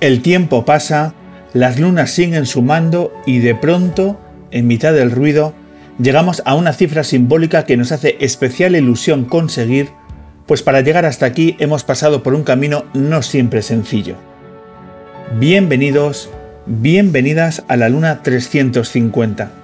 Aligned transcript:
El 0.00 0.22
tiempo 0.22 0.64
pasa, 0.64 1.12
las 1.52 1.78
lunas 1.78 2.10
siguen 2.10 2.46
sumando 2.46 3.12
y 3.26 3.40
de 3.40 3.54
pronto, 3.54 4.18
en 4.50 4.66
mitad 4.66 4.94
del 4.94 5.10
ruido, 5.10 5.52
llegamos 6.00 6.42
a 6.46 6.54
una 6.54 6.72
cifra 6.72 7.04
simbólica 7.04 7.66
que 7.66 7.76
nos 7.76 7.92
hace 7.92 8.16
especial 8.18 8.74
ilusión 8.74 9.26
conseguir, 9.26 9.90
pues 10.46 10.62
para 10.62 10.80
llegar 10.80 11.04
hasta 11.04 11.26
aquí 11.26 11.54
hemos 11.58 11.84
pasado 11.84 12.22
por 12.22 12.32
un 12.32 12.44
camino 12.44 12.86
no 12.94 13.20
siempre 13.20 13.60
sencillo. 13.60 14.16
Bienvenidos, 15.38 16.30
bienvenidas 16.64 17.62
a 17.68 17.76
la 17.76 17.90
Luna 17.90 18.22
350. 18.22 19.59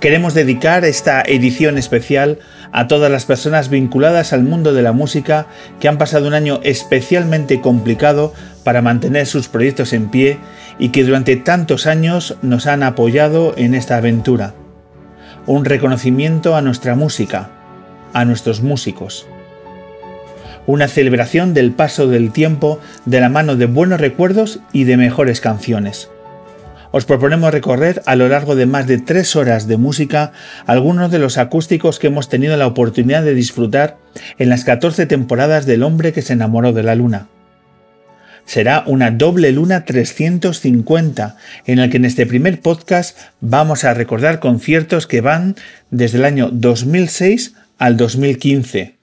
Queremos 0.00 0.34
dedicar 0.34 0.84
esta 0.84 1.22
edición 1.22 1.78
especial 1.78 2.38
a 2.72 2.88
todas 2.88 3.10
las 3.10 3.24
personas 3.24 3.70
vinculadas 3.70 4.32
al 4.32 4.42
mundo 4.42 4.74
de 4.74 4.82
la 4.82 4.92
música 4.92 5.46
que 5.80 5.88
han 5.88 5.96
pasado 5.96 6.26
un 6.28 6.34
año 6.34 6.60
especialmente 6.62 7.60
complicado 7.60 8.34
para 8.64 8.82
mantener 8.82 9.26
sus 9.26 9.48
proyectos 9.48 9.92
en 9.92 10.10
pie 10.10 10.38
y 10.78 10.90
que 10.90 11.04
durante 11.04 11.36
tantos 11.36 11.86
años 11.86 12.36
nos 12.42 12.66
han 12.66 12.82
apoyado 12.82 13.54
en 13.56 13.74
esta 13.74 13.96
aventura. 13.96 14.54
Un 15.46 15.64
reconocimiento 15.64 16.56
a 16.56 16.62
nuestra 16.62 16.96
música, 16.96 17.50
a 18.12 18.24
nuestros 18.24 18.60
músicos. 18.60 19.26
Una 20.66 20.88
celebración 20.88 21.54
del 21.54 21.72
paso 21.72 22.08
del 22.08 22.32
tiempo 22.32 22.78
de 23.06 23.20
la 23.20 23.28
mano 23.28 23.56
de 23.56 23.66
buenos 23.66 24.00
recuerdos 24.00 24.60
y 24.72 24.84
de 24.84 24.96
mejores 24.96 25.40
canciones 25.40 26.08
os 26.96 27.06
proponemos 27.06 27.50
recorrer 27.50 28.02
a 28.06 28.14
lo 28.14 28.28
largo 28.28 28.54
de 28.54 28.66
más 28.66 28.86
de 28.86 28.98
tres 28.98 29.34
horas 29.34 29.66
de 29.66 29.76
música 29.76 30.30
algunos 30.64 31.10
de 31.10 31.18
los 31.18 31.38
acústicos 31.38 31.98
que 31.98 32.06
hemos 32.06 32.28
tenido 32.28 32.56
la 32.56 32.68
oportunidad 32.68 33.24
de 33.24 33.34
disfrutar 33.34 33.98
en 34.38 34.48
las 34.48 34.62
14 34.62 35.06
temporadas 35.06 35.66
del 35.66 35.82
hombre 35.82 36.12
que 36.12 36.22
se 36.22 36.34
enamoró 36.34 36.72
de 36.72 36.84
la 36.84 36.94
luna. 36.94 37.26
Será 38.44 38.84
una 38.86 39.10
doble 39.10 39.50
luna 39.50 39.84
350 39.84 41.36
en 41.66 41.80
el 41.80 41.90
que 41.90 41.96
en 41.96 42.04
este 42.04 42.26
primer 42.26 42.60
podcast 42.60 43.18
vamos 43.40 43.82
a 43.82 43.92
recordar 43.92 44.38
conciertos 44.38 45.08
que 45.08 45.20
van 45.20 45.56
desde 45.90 46.18
el 46.18 46.24
año 46.24 46.50
2006 46.52 47.54
al 47.76 47.96
2015, 47.96 48.94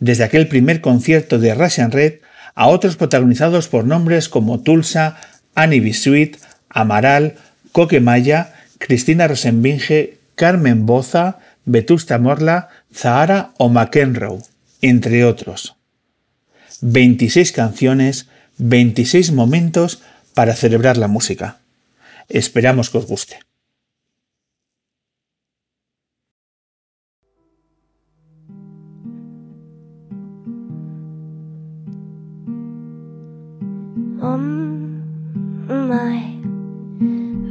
desde 0.00 0.24
aquel 0.24 0.48
primer 0.48 0.80
concierto 0.80 1.38
de 1.38 1.54
Russian 1.54 1.92
Red 1.92 2.14
a 2.54 2.68
otros 2.68 2.96
protagonizados 2.96 3.68
por 3.68 3.84
nombres 3.84 4.30
como 4.30 4.62
Tulsa, 4.62 5.18
Annie 5.54 5.80
B. 5.80 5.92
Sweet, 5.92 6.38
Amaral, 6.76 7.36
Coquemaya, 7.72 8.52
Cristina 8.78 9.26
Rosenbinge, 9.26 10.18
Carmen 10.34 10.84
Boza, 10.84 11.38
Vetusta 11.64 12.18
Morla, 12.18 12.68
Zahara 12.94 13.50
o 13.56 13.70
McEnroe, 13.70 14.42
entre 14.82 15.24
otros. 15.24 15.74
26 16.82 17.52
canciones, 17.52 18.28
26 18.58 19.32
momentos 19.32 20.02
para 20.34 20.54
celebrar 20.54 20.98
la 20.98 21.08
música. 21.08 21.56
Esperamos 22.28 22.90
que 22.90 22.98
os 22.98 23.06
guste. 23.06 23.40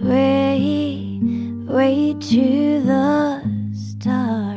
Way, 0.05 1.19
way 1.67 2.13
to 2.19 2.81
the 2.83 3.41
stars. 3.73 4.54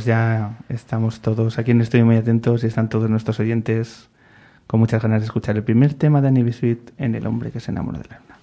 pues 0.00 0.06
ya 0.06 0.56
estamos 0.70 1.20
todos 1.20 1.58
aquí 1.58 1.72
en 1.72 1.82
Estudio 1.82 2.06
muy 2.06 2.16
atentos 2.16 2.64
y 2.64 2.68
están 2.68 2.88
todos 2.88 3.10
nuestros 3.10 3.38
oyentes 3.38 4.08
con 4.66 4.80
muchas 4.80 5.02
ganas 5.02 5.20
de 5.20 5.26
escuchar 5.26 5.56
el 5.56 5.62
primer 5.62 5.92
tema 5.92 6.22
de 6.22 6.28
Annie 6.28 6.42
Bisbit 6.42 6.92
en 6.96 7.14
El 7.14 7.26
hombre 7.26 7.50
que 7.50 7.60
se 7.60 7.70
enamora 7.70 7.98
de 7.98 8.08
la 8.08 8.18
luna. 8.18 8.39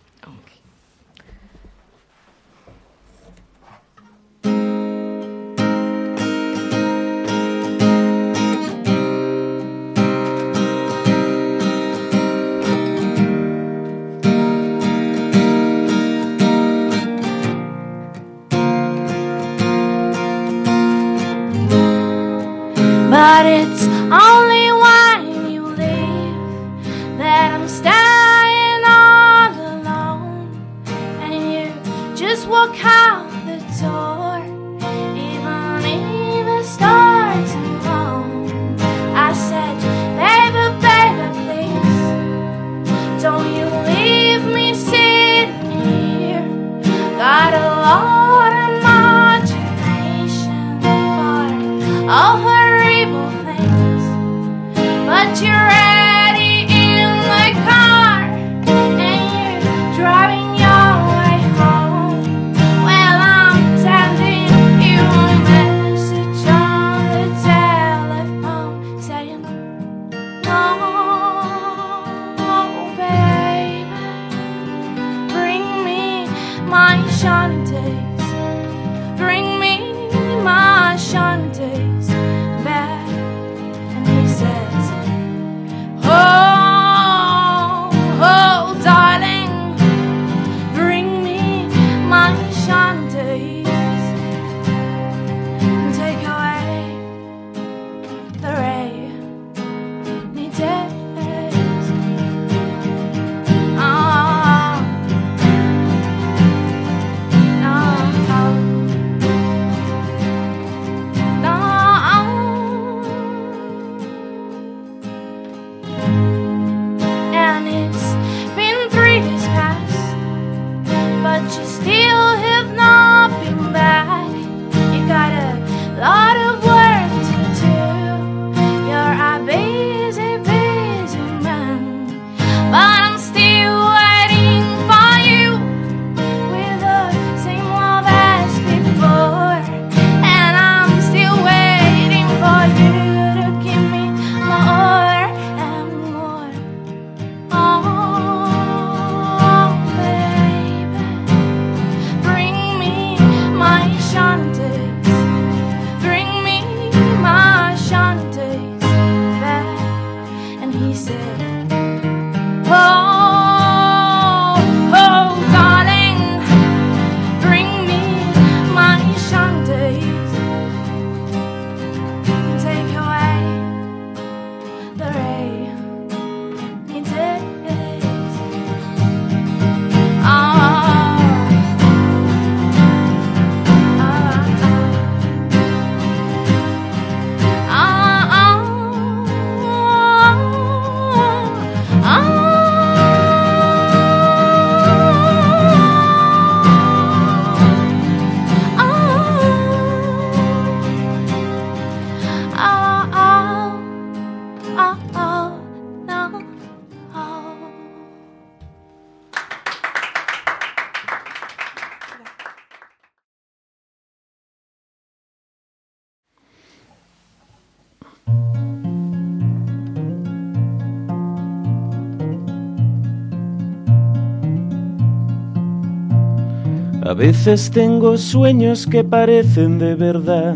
Veces 227.18 227.72
tengo 227.72 228.16
sueños 228.16 228.86
que 228.86 229.04
parecen 229.04 229.80
de 229.80 229.96
verdad. 229.96 230.56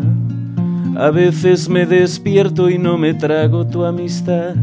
A 0.96 1.10
veces 1.10 1.68
me 1.68 1.86
despierto 1.86 2.70
y 2.70 2.78
no 2.78 2.96
me 2.96 3.14
trago 3.14 3.66
tu 3.66 3.84
amistad. 3.84 4.54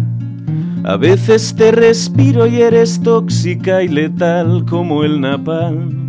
A 0.86 0.96
veces 0.96 1.54
te 1.54 1.74
respiro 1.74 2.48
y 2.48 2.62
eres 2.62 3.02
tóxica 3.04 3.84
y 3.84 3.90
letal 3.90 4.64
como 4.70 5.04
el 5.04 5.20
napalm. 5.20 6.00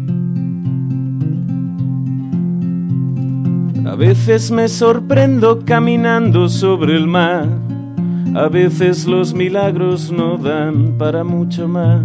A 3.84 3.96
veces 3.96 4.52
me 4.52 4.68
sorprendo 4.68 5.64
caminando 5.64 6.48
sobre 6.48 6.96
el 6.96 7.08
mar. 7.08 7.48
A 8.36 8.48
veces 8.48 9.06
los 9.06 9.34
milagros 9.34 10.12
no 10.12 10.36
dan 10.36 10.94
para 10.96 11.24
mucho 11.24 11.66
más. 11.66 12.04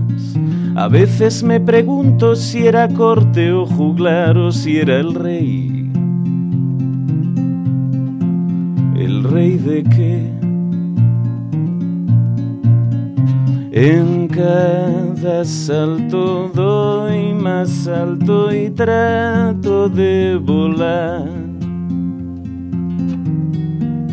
A 0.77 0.89
veces 0.89 1.41
me 1.41 1.62
pregunto 1.62 2.36
si 2.36 2.67
era 2.67 2.89
corte 2.89 3.50
o 3.53 3.65
juglar 3.65 4.38
o 4.38 4.51
si 4.51 4.77
era 4.77 5.00
el 5.00 5.15
rey. 5.15 5.89
¿El 8.98 9.24
rey 9.24 9.58
de 9.58 9.84
qué? 9.84 10.36
En 13.72 14.27
cada 14.27 15.46
salto 15.46 16.51
doy 16.53 17.34
más 17.34 17.88
alto 17.88 18.53
y 18.53 18.70
trato 18.70 19.88
de 19.88 20.36
volar. 20.36 21.29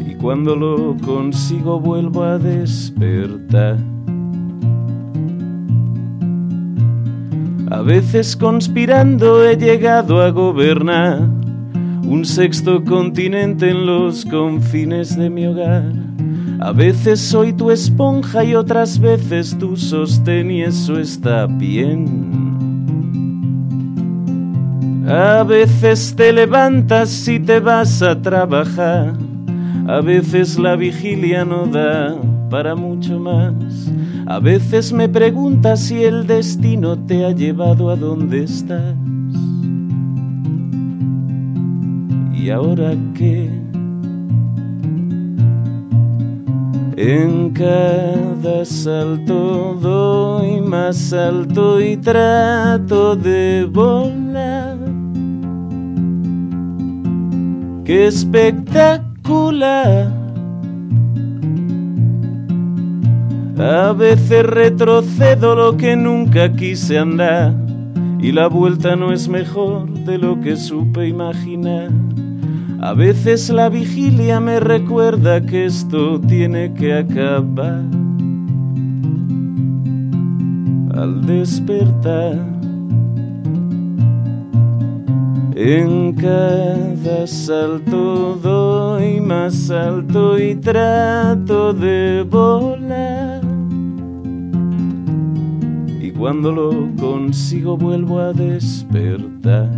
Y 0.09 0.15
cuando 0.15 0.55
lo 0.55 0.97
consigo 1.05 1.81
vuelvo 1.81 2.23
a 2.23 2.39
despertar. 2.39 3.92
A 7.73 7.81
veces 7.81 8.37
conspirando 8.37 9.49
he 9.49 9.57
llegado 9.57 10.21
a 10.21 10.29
gobernar 10.29 11.21
un 12.05 12.23
sexto 12.23 12.85
continente 12.85 13.71
en 13.71 13.87
los 13.87 14.27
confines 14.27 15.17
de 15.17 15.31
mi 15.31 15.47
hogar. 15.47 15.91
A 16.61 16.73
veces 16.73 17.19
soy 17.19 17.55
tu 17.55 17.71
esponja 17.71 18.45
y 18.45 18.55
otras 18.55 18.99
veces 18.99 19.57
tu 19.59 19.75
sostén 19.79 20.51
y 20.51 20.61
eso 20.61 20.99
está 20.99 21.47
bien. 21.47 22.43
A 25.09 25.43
veces 25.43 26.15
te 26.15 26.31
levantas 26.31 27.27
y 27.27 27.41
te 27.41 27.59
vas 27.59 28.03
a 28.03 28.21
trabajar. 28.21 29.15
A 29.89 30.03
veces 30.03 30.59
la 30.59 30.77
vigilia 30.77 31.47
no 31.47 31.67
da 31.67 32.19
para 32.51 32.75
mucho 32.75 33.19
más. 33.19 33.91
A 34.27 34.39
veces 34.39 34.93
me 34.93 35.09
preguntas 35.09 35.81
si 35.81 36.05
el 36.05 36.27
destino 36.27 36.99
te 36.99 37.25
ha 37.25 37.31
llevado 37.33 37.89
a 37.91 37.97
donde 37.97 38.45
estás. 38.45 38.95
¿Y 42.33 42.51
ahora 42.51 42.95
qué? 43.15 43.51
En 46.97 47.51
cada 47.51 48.65
salto 48.65 49.77
doy 49.81 50.61
más 50.61 51.13
alto 51.13 51.81
y 51.81 51.97
trato 51.97 53.17
de 53.17 53.69
volar. 53.69 54.79
¡Qué 57.85 58.07
espectacular! 58.07 60.12
A 63.63 63.93
veces 63.93 64.45
retrocedo 64.45 65.55
lo 65.55 65.77
que 65.77 65.95
nunca 65.95 66.53
quise 66.53 66.99
andar 66.99 67.55
y 68.19 68.33
la 68.33 68.49
vuelta 68.49 68.97
no 68.97 69.13
es 69.13 69.29
mejor 69.29 69.89
de 69.89 70.19
lo 70.19 70.41
que 70.41 70.57
supe 70.57 71.07
imaginar. 71.07 71.91
A 72.81 72.93
veces 72.93 73.51
la 73.51 73.69
vigilia 73.69 74.41
me 74.41 74.59
recuerda 74.59 75.41
que 75.41 75.67
esto 75.67 76.21
tiene 76.21 76.75
que 76.75 76.93
acabar. 76.93 77.85
Al 80.97 81.25
despertar, 81.25 82.41
en 85.55 86.15
cada 86.15 87.29
salto 87.29 88.41
doy 88.43 89.21
más 89.21 89.71
alto 89.71 90.37
y 90.37 90.57
trato 90.57 91.73
de 91.73 92.27
volar. 92.29 93.52
Cuando 96.23 96.53
lo 96.53 96.71
consigo 97.01 97.77
vuelvo 97.77 98.21
a 98.21 98.33
despertar. 98.33 99.69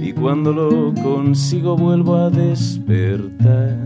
Y 0.00 0.12
cuando 0.12 0.52
lo 0.52 0.94
consigo 1.02 1.76
vuelvo 1.76 2.14
a 2.14 2.30
despertar. 2.30 3.76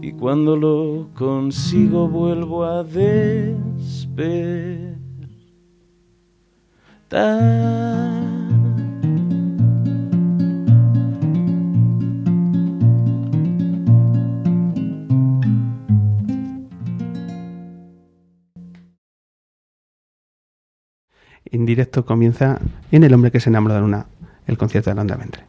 Y 0.00 0.12
cuando 0.12 0.56
lo 0.56 1.08
consigo 1.14 2.06
vuelvo 2.06 2.62
a 2.62 2.84
despertar. 2.84 3.32
En 21.52 21.66
directo 21.66 22.06
comienza 22.06 22.58
en 22.90 23.04
El 23.04 23.12
hombre 23.12 23.30
que 23.30 23.38
se 23.38 23.50
enamoró 23.50 23.74
de 23.74 23.80
luna, 23.82 24.06
el 24.46 24.56
concierto 24.56 24.88
de 24.88 24.96
Landa 24.96 25.16
Ventre. 25.16 25.44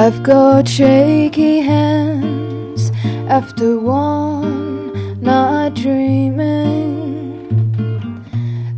I've 0.00 0.22
after 3.28 3.78
one 3.78 5.20
night 5.20 5.74
dreaming. 5.74 7.46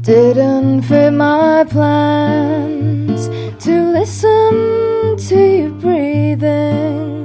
Didn't 0.03 0.83
fit 0.83 1.13
my 1.13 1.65
plans 1.65 3.29
to 3.65 3.93
listen 3.93 5.17
to 5.29 5.37
you 5.37 5.71
breathing. 5.81 7.21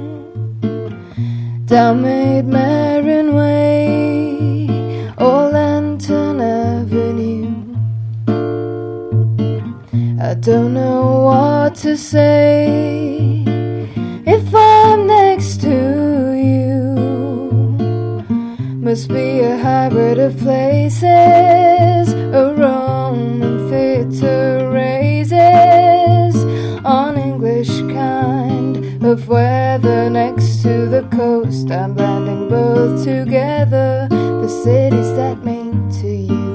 Down 1.66 2.02
Maid 2.02 2.46
Marian 2.46 3.34
Way 3.34 4.68
or 5.18 5.50
Lantern 5.50 6.40
Avenue. 6.40 7.54
I 10.20 10.34
don't 10.34 10.74
know 10.74 11.22
what 11.24 11.74
to 11.76 11.96
say 11.96 13.42
if 14.26 14.54
I'm 14.54 15.08
next 15.08 15.60
to. 15.62 16.15
Must 18.86 19.08
be 19.08 19.40
a 19.40 19.58
hybrid 19.58 20.20
of 20.20 20.38
places, 20.38 21.02
a 21.02 22.54
Roman 22.56 23.68
to 24.20 24.70
raises 24.72 26.36
on 26.84 27.18
English 27.18 27.80
kind 27.92 29.04
of 29.04 29.26
weather 29.26 30.08
next 30.08 30.62
to 30.62 30.86
the 30.86 31.02
coast. 31.10 31.68
I'm 31.68 31.94
blending 31.94 32.48
both 32.48 33.02
together, 33.02 34.06
the 34.08 34.48
cities 34.48 35.12
that 35.16 35.44
mean 35.44 35.90
to 36.00 36.06
you 36.06 36.45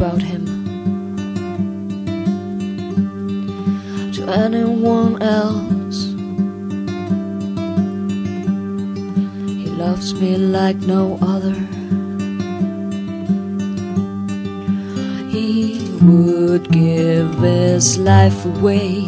about 0.00 0.22
him 0.22 0.46
to 4.10 4.22
anyone 4.32 5.20
else. 5.20 6.04
He 9.60 9.66
loves 9.66 10.14
me 10.14 10.38
like 10.38 10.78
no 10.78 11.18
other. 11.20 11.58
He 15.28 15.86
would 16.00 16.72
give 16.72 17.34
his 17.40 17.98
life 17.98 18.46
away 18.46 18.99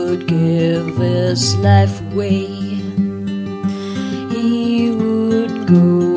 would 0.00 0.26
give 0.26 0.96
his 0.96 1.56
life 1.56 2.00
away. 2.12 2.46
He 4.32 4.90
would 4.90 5.66
go. 5.66 6.09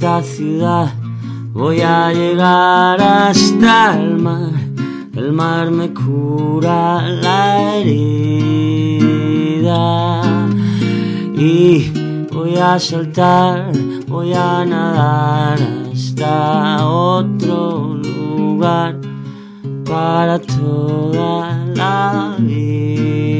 Esta 0.00 0.22
ciudad, 0.22 0.94
voy 1.52 1.82
a 1.82 2.10
llegar 2.10 2.98
hasta 3.02 4.00
el 4.00 4.16
mar. 4.16 4.52
El 5.14 5.30
mar 5.32 5.70
me 5.70 5.92
cura 5.92 7.02
la 7.06 7.76
herida 7.76 8.08
y 11.36 11.92
voy 12.32 12.56
a 12.56 12.78
saltar, 12.78 13.72
voy 14.08 14.32
a 14.32 14.64
nadar 14.64 15.58
hasta 15.92 16.88
otro 16.88 17.96
lugar 17.96 18.98
para 19.84 20.38
toda 20.38 21.62
la 21.74 22.36
vida. 22.38 23.39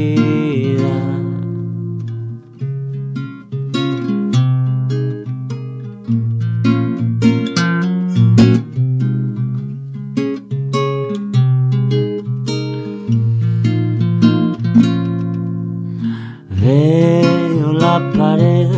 Veo 16.81 17.73
la 17.73 17.97
pared 18.17 18.69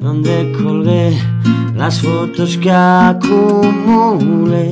donde 0.00 0.52
colgué 0.58 1.18
las 1.76 2.00
fotos 2.00 2.56
que 2.56 2.70
acumulé 2.70 4.68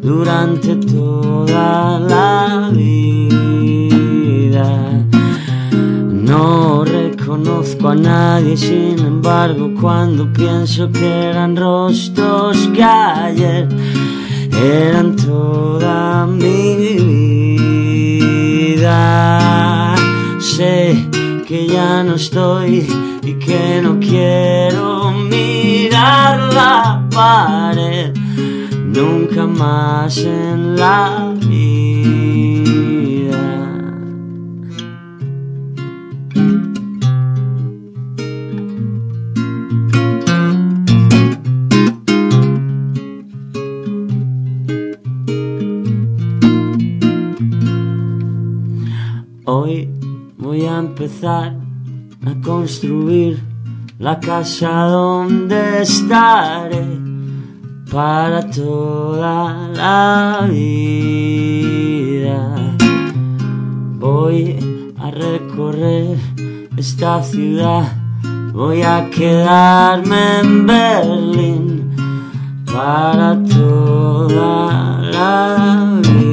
durante 0.00 0.76
toda 0.76 1.98
la 1.98 2.70
vida. 2.72 4.68
No 6.30 6.84
reconozco 6.84 7.88
a 7.88 7.96
nadie, 7.96 8.56
sin 8.56 8.98
embargo, 9.00 9.72
cuando 9.80 10.32
pienso 10.32 10.92
que 10.92 11.08
eran 11.30 11.56
rostros 11.56 12.68
que 12.74 12.84
ayer 12.84 13.66
eran 14.52 15.16
toda 15.16 16.26
mi 16.26 16.76
vida. 16.76 17.24
Que 21.44 21.66
ya 21.66 22.02
no 22.02 22.14
estoy 22.14 22.86
y 23.22 23.34
que 23.34 23.80
no 23.82 24.00
quiero 24.00 25.10
mirar 25.10 26.54
la 26.54 27.06
pared 27.10 28.14
nunca 28.86 29.46
más 29.46 30.16
en 30.18 30.76
la 30.76 31.33
empezar 50.78 51.56
a 52.26 52.34
construir 52.42 53.42
la 53.98 54.18
casa 54.18 54.70
donde 54.86 55.82
estaré 55.82 56.84
para 57.90 58.48
toda 58.50 59.68
la 59.74 60.46
vida. 60.50 61.16
Voy 63.98 64.92
a 64.98 65.10
recorrer 65.10 66.18
esta 66.76 67.22
ciudad, 67.22 67.92
voy 68.52 68.82
a 68.82 69.08
quedarme 69.10 70.40
en 70.40 70.66
Berlín 70.66 71.96
para 72.66 73.40
toda 73.44 75.00
la 75.12 76.00
mi 76.02 76.23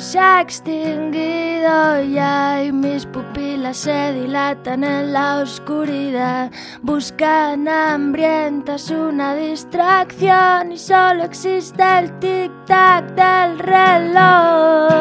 se 0.00 0.18
ha 0.18 0.40
extinguido 0.40 2.02
ya 2.02 2.64
y 2.64 2.72
mis 2.72 3.04
pupilas 3.06 3.76
se 3.76 4.12
dilatan 4.14 4.82
en 4.84 5.12
la 5.12 5.40
oscuridad. 5.42 6.50
Buscan 6.82 7.68
hambrientas 7.68 8.90
una 8.90 9.34
distracción 9.34 10.72
y 10.72 10.78
solo 10.78 11.24
existe 11.24 11.82
el 11.98 12.10
tic-tac 12.18 13.14
del 13.14 13.58
reloj. 13.58 15.00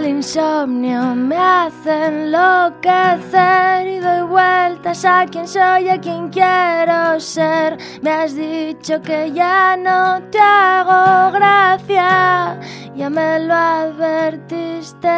El 0.00 0.08
insomnio 0.08 1.14
me 1.14 1.36
hace 1.36 2.06
enloquecer 2.06 3.86
y 3.86 3.98
doy 3.98 4.22
vueltas 4.22 5.04
a 5.04 5.26
quien 5.26 5.46
soy, 5.46 5.90
a 5.90 6.00
quien 6.00 6.30
quiero 6.30 7.20
ser. 7.20 7.76
Me 8.00 8.10
has 8.10 8.34
dicho 8.34 9.02
que 9.02 9.30
ya 9.32 9.76
no 9.76 10.22
te 10.30 10.38
hago 10.38 11.32
gracia, 11.32 12.58
ya 12.96 13.10
me 13.10 13.40
lo 13.40 13.52
advertiste. 13.52 15.10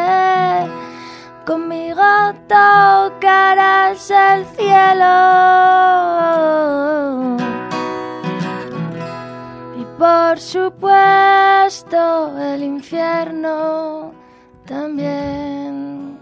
Conmigo 1.45 2.33
tocarás 2.49 4.11
el 4.11 4.45
cielo. 4.47 5.07
Y 9.79 9.85
por 9.97 10.37
supuesto 10.37 12.37
el 12.37 12.63
infierno 12.63 14.22
también. 14.65 16.17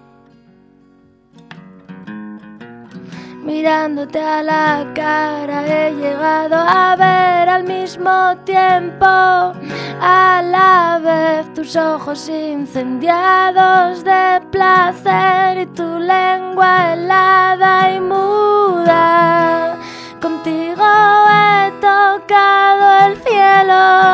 Mirándote 3.43 4.21
a 4.21 4.43
la 4.43 4.85
cara 4.93 5.65
he 5.65 5.95
llegado 5.95 6.55
a 6.57 6.95
ver 6.95 7.49
al 7.49 7.63
mismo 7.63 8.37
tiempo, 8.45 9.05
a 9.05 10.41
la 10.43 10.99
vez 11.03 11.51
tus 11.53 11.75
ojos 11.75 12.29
incendiados 12.29 14.03
de 14.03 14.41
placer 14.51 15.57
y 15.57 15.65
tu 15.67 15.99
lengua 15.99 16.93
helada 16.93 17.91
y 17.95 17.99
muda. 17.99 19.77
Contigo 20.21 20.85
he 21.29 21.71
tocado 21.81 23.07
el 23.07 23.17
cielo. 23.23 24.11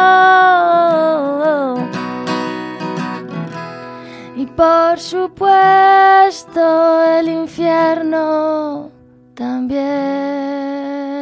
Por 4.58 5.00
supuesto 5.00 6.60
el 7.20 7.30
infierno 7.30 8.90
también. 9.36 11.17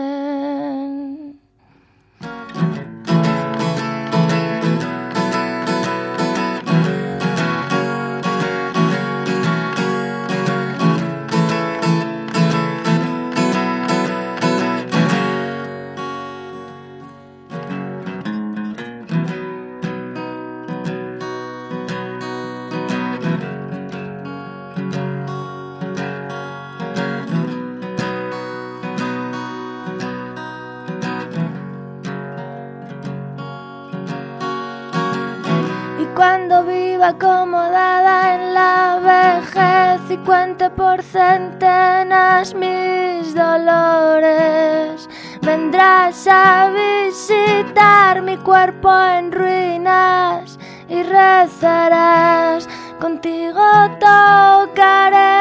Acomodada 37.05 38.33
en 38.33 38.53
la 38.55 38.99
vejez 39.11 40.01
y 40.09 40.17
cuente 40.25 40.71
por 40.71 41.03
centenas 41.03 42.55
mis 42.55 43.35
dolores, 43.35 45.07
vendrás 45.41 46.27
a 46.27 46.71
visitar 46.71 48.23
mi 48.23 48.37
cuerpo 48.37 48.89
en 48.91 49.31
ruinas 49.31 50.57
y 50.89 51.03
rezarás. 51.03 52.67
Contigo 52.99 53.61
tocaré 53.99 55.33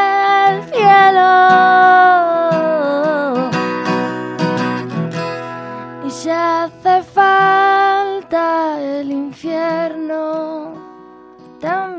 el 0.50 0.62
cielo. 0.64 1.31
Y 6.07 6.11
si 6.11 6.29
hace 6.29 7.03
falta 7.03 8.79
el 8.81 9.11
infierno 9.11 10.84
también. 11.64 11.94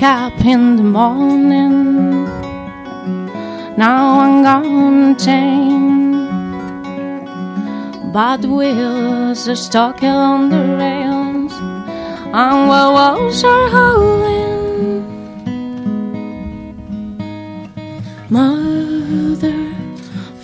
Wake 0.00 0.08
up 0.08 0.44
in 0.46 0.76
the 0.76 0.82
morning. 0.82 2.24
Now 3.76 4.20
I'm 4.20 4.42
gone 4.42 5.16
tame. 5.16 6.26
But 8.12 8.40
wheels 8.40 9.46
are 9.48 9.56
stuck 9.56 10.02
on 10.02 10.48
the 10.48 10.76
rails, 10.78 11.52
and 12.32 12.70
the 12.70 12.90
walls 12.96 13.44
are 13.44 13.68
holding. 13.68 15.04
Mother, 18.30 19.74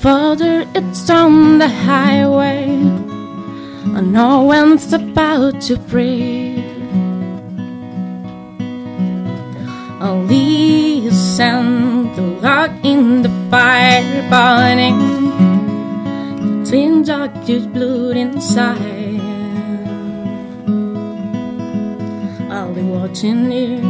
father, 0.03 0.67
it's 0.75 1.09
on 1.09 1.59
the 1.59 1.69
highway. 1.69 2.65
And 3.97 4.13
no 4.13 4.43
one's 4.43 4.93
about 4.93 5.63
to 5.63 5.77
breathe. 5.79 6.26
Inside. 18.47 19.21
I'll 22.49 22.73
be 22.73 22.83
watching 22.83 23.51
you. 23.51 23.81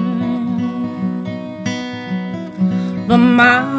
But 3.07 3.19
Marian, 3.19 3.76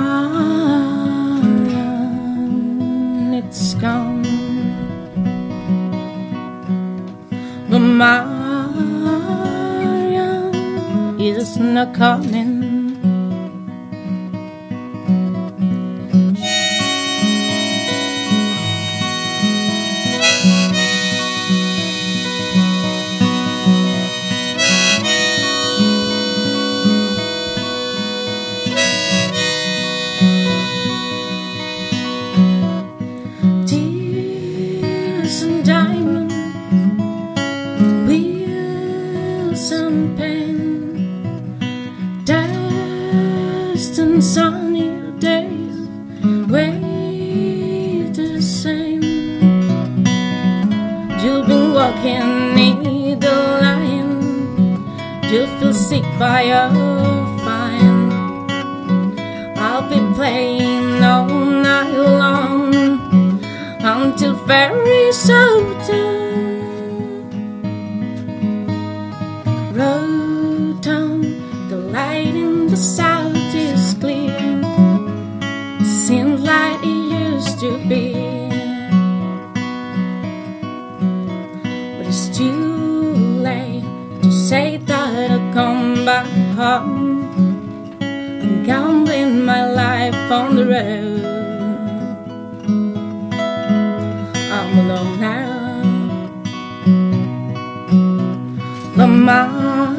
tomorrow 99.28 99.92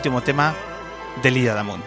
Último 0.08 0.24
tema 0.24 0.54
de 1.22 1.30
Lida 1.30 1.52
Damunt. 1.52 1.84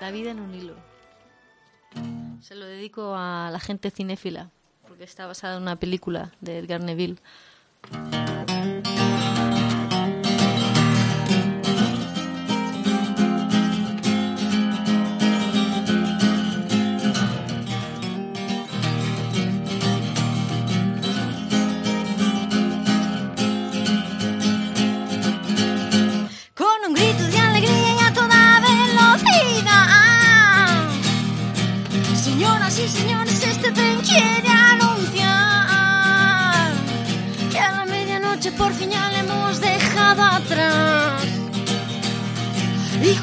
La 0.00 0.10
vida 0.10 0.32
en 0.32 0.40
un 0.40 0.52
hilo. 0.52 0.74
Se 2.40 2.56
lo 2.56 2.66
dedico 2.66 3.14
a 3.14 3.50
la 3.52 3.60
gente 3.60 3.92
cinéfila, 3.92 4.50
porque 4.88 5.04
está 5.04 5.28
basada 5.28 5.58
en 5.58 5.62
una 5.62 5.76
película 5.76 6.32
de 6.40 6.58
Edgar 6.58 6.80
Neville. 6.80 7.18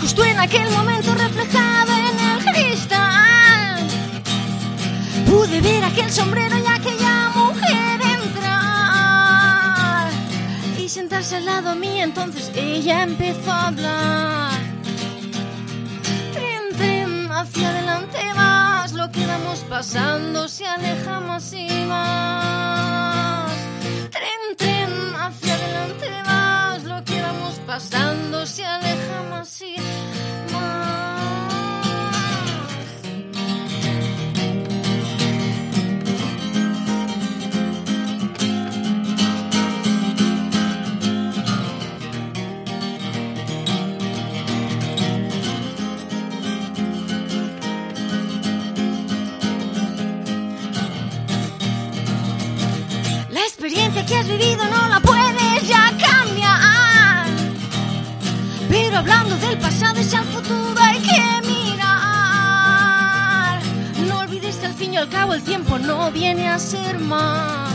Justo 0.10 0.24
en 0.24 0.40
aquel 0.40 0.68
momento 0.72 1.14
reflejado 1.14 1.92
en 1.92 2.20
el 2.20 2.44
cristal, 2.44 3.88
pude 5.28 5.62
ver 5.62 5.84
aquel 5.84 6.12
sombrero 6.12 6.58
y 6.58 6.66
aquella 6.66 7.30
mujer 7.36 8.02
entrar 8.18 10.10
y 10.80 10.90
sentarse 10.90 11.36
al 11.36 11.46
lado 11.46 11.76
mío. 11.76 12.04
Entonces 12.04 12.52
ella 12.56 13.04
empezó 13.04 13.52
a 13.52 13.68
hablar. 13.68 14.60
Tren, 16.34 16.76
tren, 16.76 17.32
hacia 17.32 17.70
adelante 17.70 18.18
vas. 18.36 18.94
Lo 18.94 19.12
que 19.12 19.28
vamos 19.28 19.64
pasando 19.70 20.48
se 20.48 20.66
aleja 20.66 21.20
más 21.20 21.54
y 21.54 21.68
más. 21.88 23.52
Tren, 24.10 24.56
tren, 24.58 24.90
hacia 25.20 25.54
adelante 25.54 26.08
vas. 26.26 26.29
Que 27.06 27.22
vamos 27.22 27.62
pasando 27.66 28.46
se 28.46 28.66
aleja 28.66 29.24
más 29.30 29.62
y 29.62 29.76
más. 30.52 31.00
La 53.30 53.40
experiencia 53.42 54.06
que 54.06 54.16
has 54.16 54.28
vivido 54.28 54.66
no 54.66 54.88
la 54.90 54.99
hablando 59.00 59.36
del 59.38 59.58
pasado 59.58 60.00
y 60.02 60.14
al 60.14 60.26
futuro 60.26 60.76
hay 60.78 61.00
que 61.00 61.22
mirar. 61.48 61.90
No 64.08 64.20
olvides 64.20 64.58
que 64.58 64.66
al 64.66 64.74
fin 64.74 64.94
y 64.94 64.98
al 64.98 65.08
cabo 65.08 65.34
el 65.34 65.42
tiempo 65.42 65.80
no 65.80 66.12
viene 66.12 66.50
a 66.50 66.60
ser 66.60 67.00
más 67.00 67.74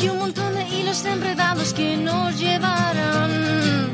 que 0.00 0.10
un 0.10 0.18
montón 0.18 0.54
de 0.54 0.64
hilos 0.68 1.04
enredados 1.04 1.72
que 1.72 1.96
nos 1.96 2.36
llevarán 2.36 3.92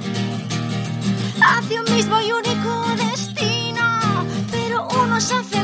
hacia 1.43 1.83
un 1.83 1.95
mismo 1.95 2.19
y 2.23 2.33
único 2.33 2.87
destino. 2.97 3.85
Pero 4.51 4.89
unos 5.03 5.31
hace 5.31 5.60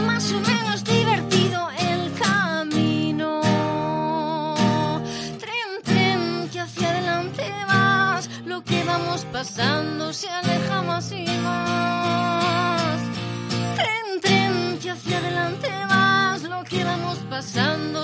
pasando 17.36 17.95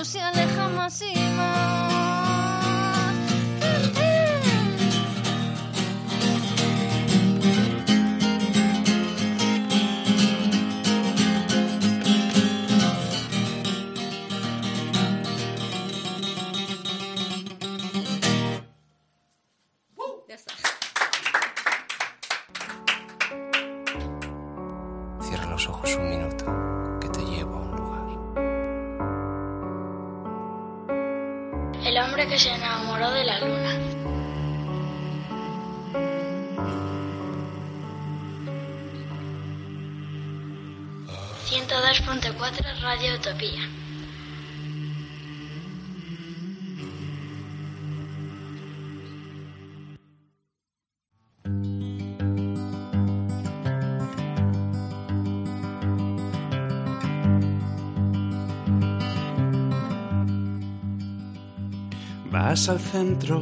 Vas 62.53 62.69
al 62.69 62.79
centro, 62.79 63.41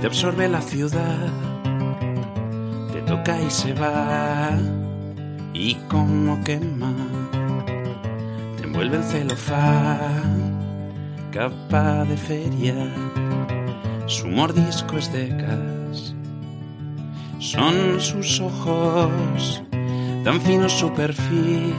te 0.00 0.06
absorbe 0.08 0.48
la 0.48 0.60
ciudad, 0.60 1.28
te 2.92 3.00
toca 3.02 3.40
y 3.40 3.48
se 3.48 3.72
va, 3.72 4.50
y 5.54 5.76
como 5.88 6.42
quema, 6.42 6.92
te 8.56 8.64
envuelve 8.64 8.96
el 8.96 9.04
celofán, 9.04 10.58
capa 11.30 12.04
de 12.06 12.16
feria, 12.16 12.92
su 14.06 14.26
mordisco 14.26 14.98
es 14.98 15.12
de 15.12 15.28
gas, 15.28 16.16
son 17.38 18.00
sus 18.00 18.40
ojos, 18.40 19.62
tan 20.24 20.40
fino 20.40 20.68
su 20.68 20.92
perfil, 20.94 21.72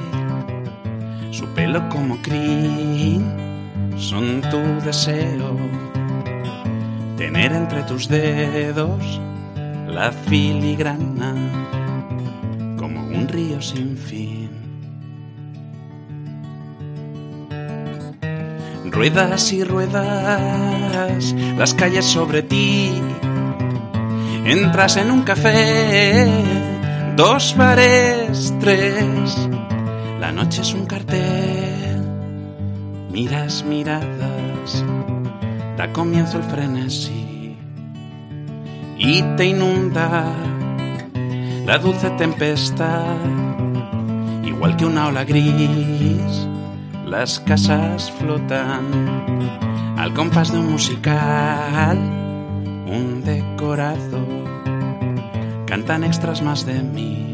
su 1.31 1.45
pelo 1.47 1.89
como 1.89 2.21
crin 2.21 3.46
son 3.97 4.41
tu 4.41 4.85
deseo. 4.85 5.57
Tener 7.17 7.51
entre 7.51 7.83
tus 7.83 8.07
dedos 8.07 9.19
la 9.87 10.11
filigrana 10.11 11.33
como 12.77 13.01
un 13.07 13.27
río 13.27 13.61
sin 13.61 13.97
fin. 13.97 14.49
Ruedas 18.91 19.51
y 19.51 19.63
ruedas 19.63 21.35
las 21.57 21.73
calles 21.73 22.05
sobre 22.05 22.43
ti. 22.43 22.91
Entras 24.45 24.97
en 24.97 25.11
un 25.11 25.23
café, 25.23 26.25
dos 27.15 27.55
bares, 27.57 28.53
tres. 28.59 29.49
La 30.19 30.31
noche 30.31 30.61
es 30.61 30.73
un 30.73 30.85
cartel 30.85 31.56
miras 33.17 33.63
miradas, 33.63 34.85
da 35.75 35.91
comienzo 35.91 36.37
el 36.37 36.43
frenesí 36.43 37.57
y 38.95 39.23
te 39.35 39.45
inunda 39.45 40.31
la 41.65 41.79
dulce 41.79 42.11
tempestad, 42.11 43.17
igual 44.43 44.77
que 44.77 44.85
una 44.85 45.07
ola 45.07 45.23
gris, 45.23 46.47
las 47.07 47.39
casas 47.39 48.11
flotan 48.11 48.85
al 49.97 50.13
compás 50.13 50.51
de 50.51 50.59
un 50.59 50.69
musical, 50.69 51.97
un 51.97 53.23
decorado, 53.25 54.27
cantan 55.65 56.03
extras 56.03 56.43
más 56.43 56.67
de 56.67 56.83
mil. 56.83 57.26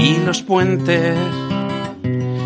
Y 0.00 0.16
los 0.24 0.42
puentes 0.42 1.14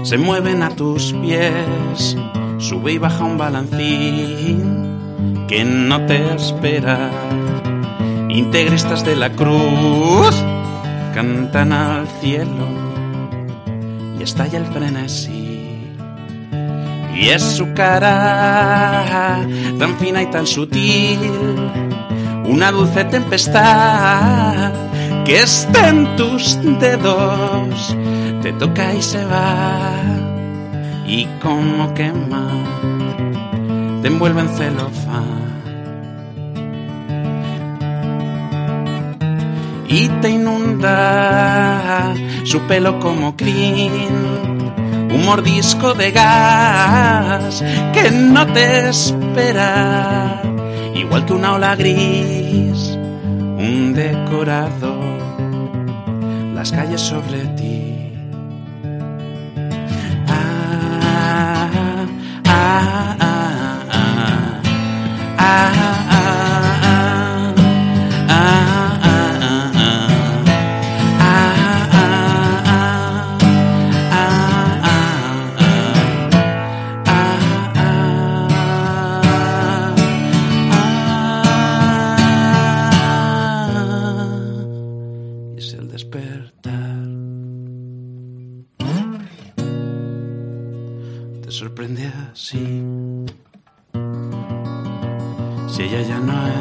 se 0.03 0.19
mueven 0.19 0.65
a 0.65 0.71
tus 0.71 1.13
pies, 1.13 2.17
sube 2.59 2.95
y 2.95 2.99
baja 2.99 3.23
un 3.23 3.39
balancín 3.39 5.47
que 5.47 5.65
no 5.65 6.05
te 6.05 6.35
espera. 6.35 7.11
Integristas 8.29 9.05
de 9.05 9.15
la 9.15 9.31
cruz 9.31 10.35
cantan 11.15 11.73
al 11.73 12.09
cielo 12.21 12.67
y 14.19 14.25
estalla 14.25 14.59
el 14.59 14.67
frenesí. 14.67 15.79
Y 17.15 17.29
es 17.29 17.41
su 17.41 17.73
cara 17.73 19.47
tan 19.79 19.97
fina 19.99 20.23
y 20.23 20.27
tan 20.27 20.49
sutil, 20.49 21.21
una 22.47 22.73
dulce 22.73 23.05
tempestad 23.05 24.73
que 25.25 25.41
está 25.41 25.89
en 25.89 26.17
tus 26.17 26.59
dedos, 26.81 27.97
te 28.43 28.53
toca 28.53 28.95
y 28.95 29.03
se 29.03 29.25
va, 29.25 29.93
y 31.07 31.27
como 31.43 31.93
quema, 31.95 32.49
te 34.03 34.09
envuelve 34.09 34.43
en 34.43 34.49
celofán. 34.51 35.45
y 39.95 40.09
te 40.21 40.29
inunda 40.29 42.13
su 42.43 42.61
pelo 42.63 42.99
como 42.99 43.37
crin, 43.37 43.93
un 45.13 45.25
mordisco 45.25 45.95
de 45.95 46.11
gas 46.11 47.63
que 47.93 48.11
no 48.11 48.45
te 48.53 48.89
espera, 48.89 50.43
igual 50.97 51.25
que 51.25 51.33
una 51.33 51.55
ola 51.55 51.77
gris, 51.77 52.99
un 53.57 53.95
decorado, 53.95 55.04
las 56.65 56.73
calles 56.73 57.01
sobre 57.03 57.45
ti. 57.59 58.11
Ah, 60.27 61.69
ah, 61.75 62.07
ah, 62.47 63.17
ah, 63.21 63.83
ah, 63.91 64.61
ah. 65.39 65.94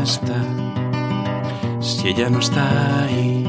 Si 0.06 0.20
ella 2.10 2.30
no 2.30 2.40
está 2.40 3.06
ahí, 3.06 3.48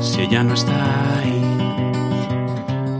si 0.00 0.20
ella 0.20 0.42
no 0.42 0.52
está 0.52 0.74
ahí, 1.20 1.42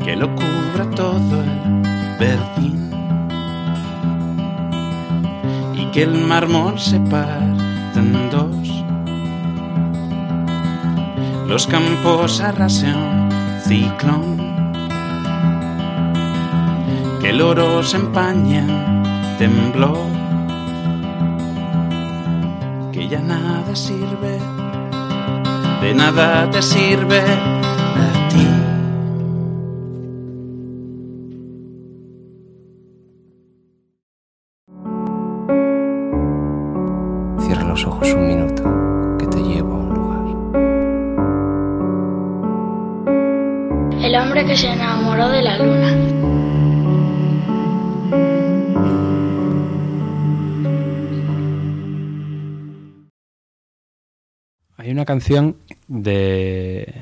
que 0.02 0.16
lo 0.16 0.34
cubra 0.34 0.88
todo 0.96 1.42
el 1.42 1.82
verdín. 2.18 2.90
Y 5.74 5.84
que 5.92 6.04
el 6.04 6.24
mármol 6.24 6.78
se 6.78 6.98
parte 7.00 8.00
en 8.00 8.30
dos. 8.30 8.84
Los 11.48 11.66
campos 11.66 12.40
arrasen 12.40 13.28
ciclón, 13.66 14.38
que 17.20 17.28
el 17.28 17.42
oro 17.42 17.82
se 17.82 17.98
empañe 17.98 18.60
en 18.60 19.36
temblor, 19.38 20.11
de 25.82 25.94
nada 25.94 26.48
te 26.50 26.62
sirve 26.62 27.61
una 55.02 55.06
canción 55.06 55.56
de 55.88 56.94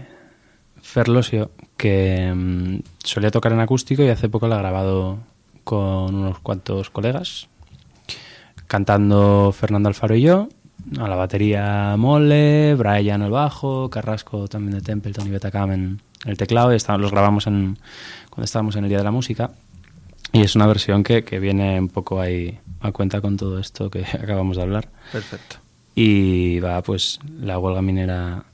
Ferlosio 0.80 1.50
que 1.76 2.32
mm, 2.34 2.78
solía 3.04 3.30
tocar 3.30 3.52
en 3.52 3.60
acústico 3.60 4.02
y 4.02 4.08
hace 4.08 4.30
poco 4.30 4.48
la 4.48 4.56
ha 4.56 4.60
grabado 4.60 5.18
con 5.64 6.14
unos 6.14 6.38
cuantos 6.38 6.88
colegas, 6.88 7.48
cantando 8.66 9.52
Fernando 9.52 9.90
Alfaro 9.90 10.14
y 10.14 10.22
yo, 10.22 10.48
a 10.98 11.08
la 11.08 11.14
batería 11.14 11.94
Mole, 11.98 12.74
Brian 12.74 13.20
al 13.20 13.32
bajo, 13.32 13.90
Carrasco 13.90 14.48
también 14.48 14.78
de 14.78 14.80
Templeton 14.80 15.26
y 15.26 15.30
Betacam 15.30 15.72
en 15.72 16.00
el 16.24 16.38
teclado, 16.38 16.74
y 16.74 16.78
los 16.78 17.10
grabamos 17.10 17.46
en, 17.48 17.76
cuando 18.30 18.46
estábamos 18.46 18.76
en 18.76 18.84
el 18.84 18.88
Día 18.88 18.98
de 18.98 19.04
la 19.04 19.10
Música. 19.10 19.50
Y 20.32 20.40
es 20.40 20.56
una 20.56 20.66
versión 20.66 21.02
que, 21.02 21.22
que 21.22 21.38
viene 21.38 21.78
un 21.78 21.88
poco 21.88 22.18
ahí 22.18 22.58
a 22.80 22.92
cuenta 22.92 23.20
con 23.20 23.36
todo 23.36 23.58
esto 23.58 23.90
que 23.90 24.06
acabamos 24.22 24.56
de 24.56 24.62
hablar. 24.62 24.88
Perfecto. 25.12 25.56
Y 25.94 26.60
va, 26.60 26.82
pues, 26.82 27.18
la 27.40 27.58
huelga 27.58 27.82
minera 27.82 28.44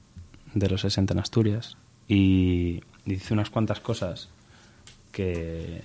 de 0.54 0.68
los 0.68 0.80
60 0.80 1.14
en 1.14 1.20
Asturias. 1.20 1.76
Y, 2.08 2.80
dice 3.04 3.34
unas 3.34 3.50
cuantas 3.50 3.80
cosas 3.80 4.28
que, 5.12 5.82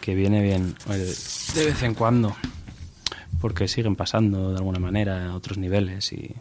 que 0.00 0.14
viene 0.14 0.42
bien 0.42 0.74
de 0.86 1.64
vez 1.64 1.82
en 1.82 1.94
cuando, 1.94 2.36
porque 3.40 3.68
siguen 3.68 3.96
pasando 3.96 4.50
de 4.50 4.58
alguna 4.58 4.78
manera 4.78 5.26
a 5.26 5.34
otros 5.34 5.58
niveles 5.58 6.12
y... 6.12 6.34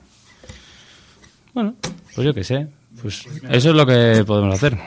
Bueno, 1.53 1.75
pues 2.15 2.25
yo 2.25 2.33
qué 2.33 2.43
sé, 2.43 2.67
pues 3.01 3.25
eso 3.49 3.69
es 3.69 3.75
lo 3.75 3.85
que 3.85 4.23
podemos 4.25 4.55
hacer. 4.55 4.77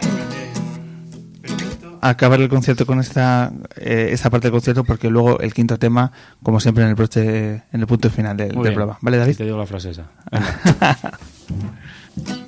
Acabar 2.01 2.41
el 2.41 2.49
concierto 2.49 2.87
con 2.87 3.01
esta 3.01 3.53
eh, 3.77 4.11
esta 4.13 4.31
parte 4.31 4.47
del 4.47 4.53
concierto 4.53 4.85
porque 4.85 5.11
luego 5.11 5.41
el 5.41 5.53
quinto 5.55 5.79
tema 5.79 6.13
como 6.43 6.61
siempre 6.61 6.85
en 6.85 6.91
el 6.91 6.95
broche 6.95 7.63
en 7.73 7.81
el 7.81 7.87
punto 7.87 8.11
final 8.11 8.37
del, 8.37 8.51
del 8.51 8.75
programa. 8.75 8.99
Vale 9.01 9.17
David 9.19 9.33
Sí, 9.33 9.39
te 9.39 9.45
digo 9.45 9.59
la 9.59 9.67
frase 9.67 9.91
esa. 9.91 10.05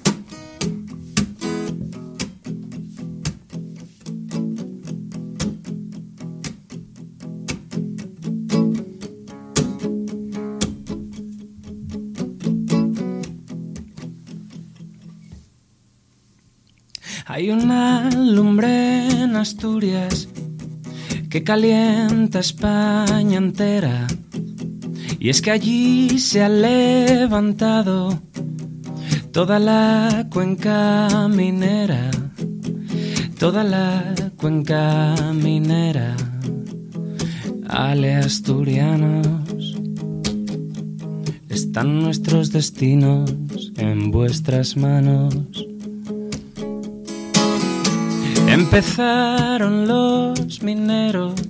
Asturias 19.41 20.29
que 21.31 21.45
calienta 21.45 22.41
España 22.41 23.39
entera. 23.39 24.07
Y 25.21 25.29
es 25.29 25.43
que 25.43 25.51
allí 25.51 26.19
se 26.19 26.43
ha 26.43 26.49
levantado 26.49 28.21
toda 29.33 29.59
la 29.59 30.27
cuenca 30.31 31.29
minera, 31.29 32.11
toda 33.39 33.65
la 33.65 34.15
cuenca 34.37 35.15
minera. 35.35 36.17
Ale 37.69 38.15
asturianos, 38.15 39.27
están 41.49 42.01
nuestros 42.01 42.51
destinos 42.51 43.35
en 43.77 44.11
vuestras 44.11 44.77
manos. 44.77 45.68
Empezaron 48.59 49.87
los 49.87 50.65
mineros 50.65 51.41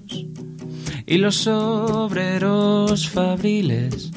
y 1.07 1.17
los 1.17 1.47
obreros 1.47 3.09
fabriles. 3.09 4.11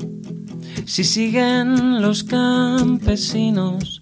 Si 0.84 1.06
siguen 1.06 2.02
los 2.02 2.26
campesinos, 2.26 4.02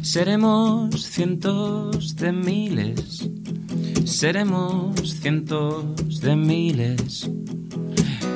seremos 0.00 1.02
cientos 1.02 2.14
de 2.14 2.30
miles. 2.30 3.28
Seremos 4.04 4.94
cientos 5.20 6.20
de 6.20 6.36
miles. 6.36 7.28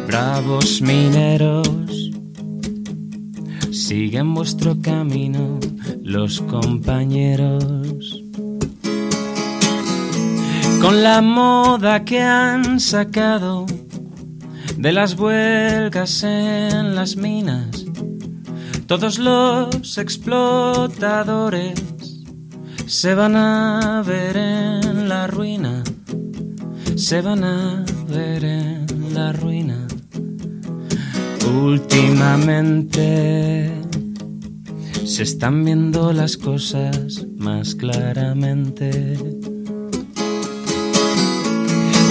Bravos 0.08 0.82
mineros, 0.82 2.10
siguen 3.70 4.34
vuestro 4.34 4.76
camino 4.80 5.60
los 6.02 6.40
compañeros 6.40 8.21
con 10.82 11.02
la 11.04 11.22
moda 11.22 12.04
que 12.04 12.20
han 12.20 12.80
sacado 12.80 13.66
de 14.76 14.92
las 14.92 15.16
huelgas 15.16 16.24
en 16.24 16.96
las 16.96 17.14
minas. 17.14 17.84
Todos 18.88 19.20
los 19.20 19.96
explotadores 19.96 21.80
se 22.86 23.14
van 23.14 23.36
a 23.36 24.02
ver 24.04 24.36
en 24.36 25.08
la 25.08 25.28
ruina, 25.28 25.84
se 26.96 27.22
van 27.22 27.44
a 27.44 27.84
ver 28.08 28.42
en 28.42 29.14
la 29.14 29.32
ruina. 29.32 29.86
Últimamente 31.54 33.70
se 35.04 35.22
están 35.22 35.64
viendo 35.64 36.12
las 36.12 36.36
cosas 36.36 37.24
más 37.36 37.76
claramente. 37.76 39.16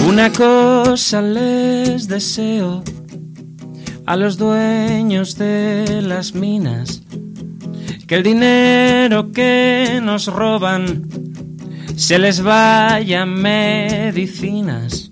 Una 0.06 0.32
cosa 0.32 1.22
les 1.22 2.08
deseo 2.08 2.82
a 4.04 4.16
los 4.16 4.36
dueños 4.36 5.36
de 5.36 6.02
las 6.02 6.34
minas, 6.34 7.02
que 8.06 8.16
el 8.16 8.22
dinero 8.22 9.32
que 9.32 10.00
nos 10.02 10.26
roban 10.26 11.08
se 11.96 12.18
les 12.18 12.42
vaya 12.42 13.24
medicinas, 13.24 15.10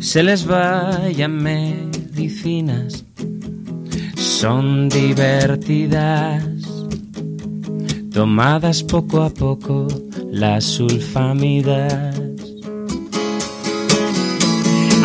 se 0.00 0.22
les 0.22 0.44
vaya 0.46 1.28
medicinas. 1.28 3.04
Son 4.16 4.88
divertidas, 4.90 6.44
tomadas 8.12 8.82
poco 8.82 9.22
a 9.22 9.30
poco 9.30 9.88
las 10.30 10.64
sulfamidas. 10.64 12.13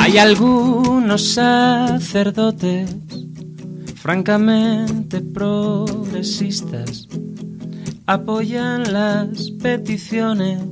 Hay 0.10 0.18
algunos 0.18 1.34
sacerdotes 1.34 2.89
francamente 3.93 5.22
progresistas, 5.22 7.07
apoyan 8.07 8.91
las 8.91 9.51
peticiones 9.62 10.64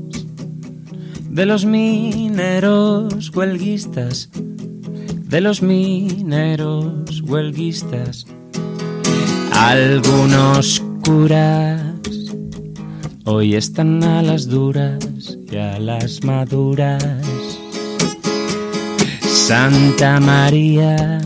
de 1.29 1.45
los 1.45 1.65
mineros 1.65 3.29
huelguistas, 3.29 4.31
de 4.33 5.39
los 5.39 5.61
mineros 5.61 7.21
huelguistas. 7.21 8.25
Algunos 9.51 10.81
curas 11.05 11.83
hoy 13.23 13.53
están 13.53 14.03
a 14.03 14.23
las 14.23 14.47
duras 14.47 15.37
y 15.51 15.57
a 15.57 15.77
las 15.77 16.23
maduras. 16.23 17.36
Santa 19.47 20.19
María, 20.19 21.21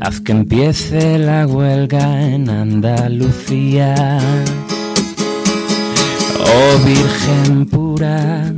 haz 0.00 0.20
que 0.22 0.32
empiece 0.32 1.16
la 1.16 1.46
huelga 1.46 2.20
en 2.20 2.50
Andalucía. 2.50 3.94
Oh 6.40 6.84
Virgen 6.84 7.64
pura, 7.66 8.52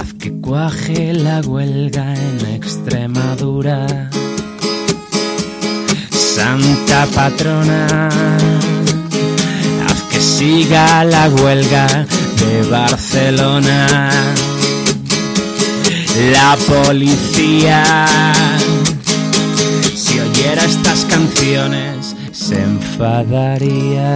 haz 0.00 0.14
que 0.14 0.40
cuaje 0.40 1.12
la 1.12 1.42
huelga 1.42 2.14
en 2.14 2.54
Extremadura. 2.54 4.08
Santa 6.12 7.06
patrona, 7.14 8.08
haz 9.86 10.02
que 10.04 10.18
siga 10.18 11.04
la 11.04 11.28
huelga 11.28 12.06
de 12.38 12.70
Barcelona. 12.70 14.53
La 16.16 16.56
policía, 16.68 18.06
si 19.96 20.20
oyera 20.20 20.64
estas 20.64 21.04
canciones, 21.06 22.14
se 22.30 22.62
enfadaría. 22.62 24.14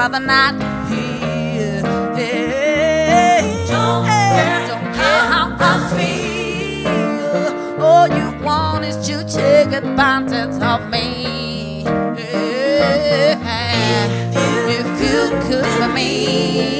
rather 0.00 0.18
not 0.18 0.54
hear. 0.88 1.82
Don't 3.68 4.06
care, 4.06 4.66
don't 4.66 4.88
care 4.94 5.24
how 5.32 5.46
I 5.60 5.74
feel. 5.94 7.84
All 7.84 8.08
you 8.08 8.28
want 8.42 8.82
is 8.86 8.96
to 9.08 9.16
take 9.24 9.72
advantage 9.74 10.56
of 10.62 10.88
me. 10.88 11.82
Yeah. 12.16 13.36
If 14.78 14.88
you 15.04 15.20
could 15.46 15.66
for 15.66 15.88
me. 15.92 16.79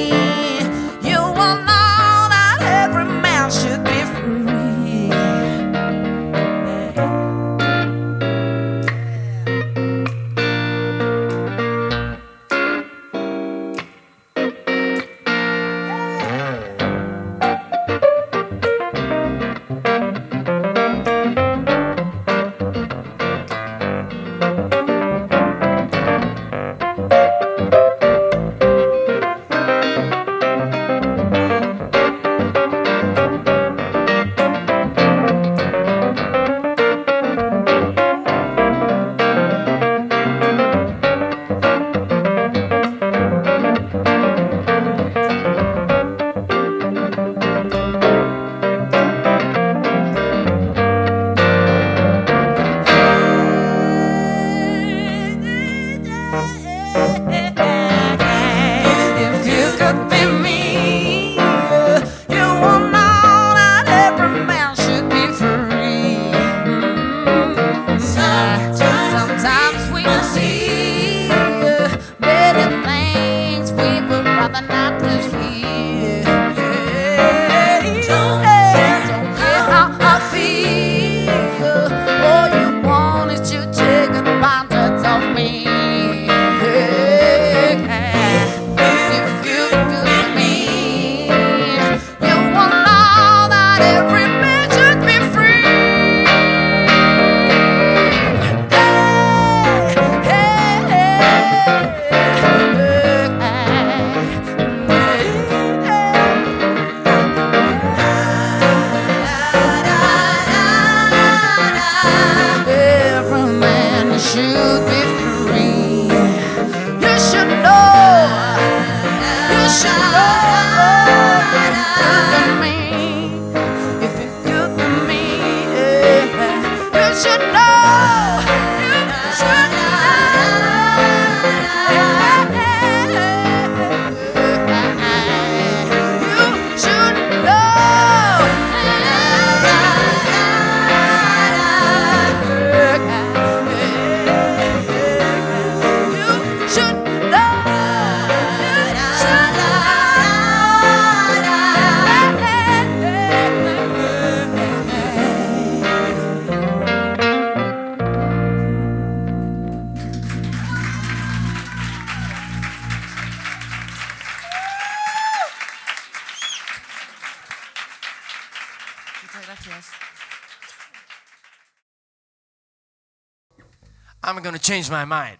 Change 174.61 174.91
my 174.91 175.05
mind. 175.05 175.37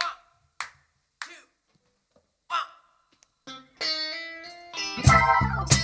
One, 0.00 0.10
two, 1.20 1.32
one. 5.68 5.83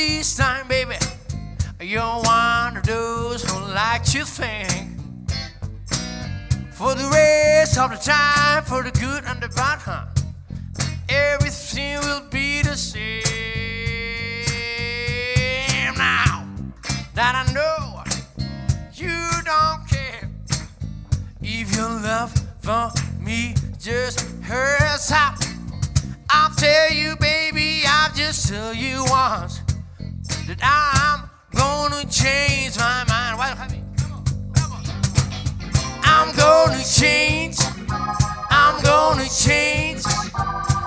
This 0.00 0.36
time, 0.36 0.66
baby. 0.66 0.96
You're 1.80 2.22
one 2.22 2.78
of 2.78 2.82
those 2.84 3.44
who 3.44 3.58
like 3.74 4.02
to 4.12 4.24
think. 4.24 4.98
For 6.72 6.94
the 6.94 7.06
rest 7.12 7.76
of 7.76 7.90
the 7.90 7.96
time, 7.96 8.64
for 8.64 8.82
the 8.82 8.92
good 8.92 9.24
and 9.26 9.42
the 9.42 9.48
bad, 9.48 9.78
huh? 9.80 10.06
Everything 11.08 11.98
will 11.98 12.26
be 12.30 12.62
the 12.62 12.76
same. 12.76 13.24
Now 15.96 16.46
that 17.14 17.34
I 17.42 17.44
know 17.52 18.02
you 18.94 19.18
don't 19.44 19.82
care 19.86 20.30
if 21.42 21.76
your 21.76 21.90
love 22.08 22.32
for 22.60 22.90
me 23.18 23.54
just 23.78 24.20
hurts 24.42 25.12
out. 25.12 25.44
I'll 26.30 26.54
tell 26.54 26.90
you, 26.92 27.16
baby, 27.16 27.82
I'll 27.86 28.14
just 28.14 28.48
tell 28.48 28.72
you 28.72 29.04
once 29.08 29.59
that 30.50 30.58
I'm 30.62 31.30
gonna 31.54 32.04
change 32.10 32.76
my 32.76 33.04
mind. 33.08 33.38
Why, 33.38 33.50
honey? 33.50 33.84
I'm 36.02 36.34
gonna 36.34 36.82
change. 36.82 37.56
I'm 38.50 38.82
gonna 38.82 39.28
change. 39.28 40.02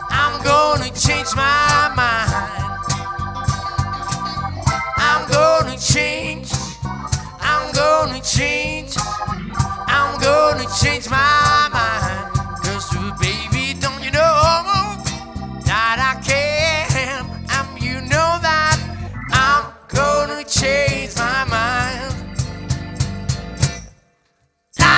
I'm 0.09 0.43
gonna 0.43 0.89
change 0.91 1.35
my 1.35 1.93
mind. 1.95 2.33
I'm 4.97 5.29
gonna 5.31 5.77
change. 5.77 6.51
I'm 7.39 7.71
gonna 7.71 8.21
change. 8.21 8.95
I'm 9.87 10.19
gonna 10.19 10.65
change 10.81 11.09
my 11.09 11.69
mind. 11.71 12.32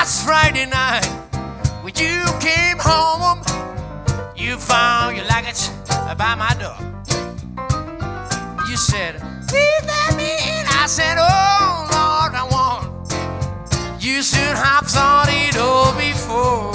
Last 0.06 0.24
Friday 0.24 0.68
night, 0.68 1.04
when 1.82 1.92
you 1.96 2.22
came 2.40 2.78
home, 2.78 3.42
you 4.36 4.56
found 4.56 5.18
your 5.18 5.26
luggage 5.26 5.68
by 6.16 6.36
my 6.36 6.54
door. 6.62 6.78
You 8.70 8.78
said, 8.78 9.16
Please 9.48 9.84
let 9.88 10.16
me 10.16 10.30
in. 10.30 10.66
I 10.70 10.86
said, 10.86 11.18
Oh 11.18 11.90
Lord, 11.90 12.36
I 12.38 12.46
want. 12.54 12.86
You 14.00 14.22
should 14.22 14.56
have 14.56 14.86
thought 14.86 15.26
it 15.28 15.58
all 15.58 15.92
before. 15.98 16.70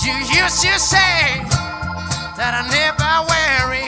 You 0.00 0.16
used 0.32 0.62
to 0.64 0.78
say 0.80 1.44
that 2.40 2.52
I 2.56 2.64
never 2.72 3.12
worry. 3.28 3.84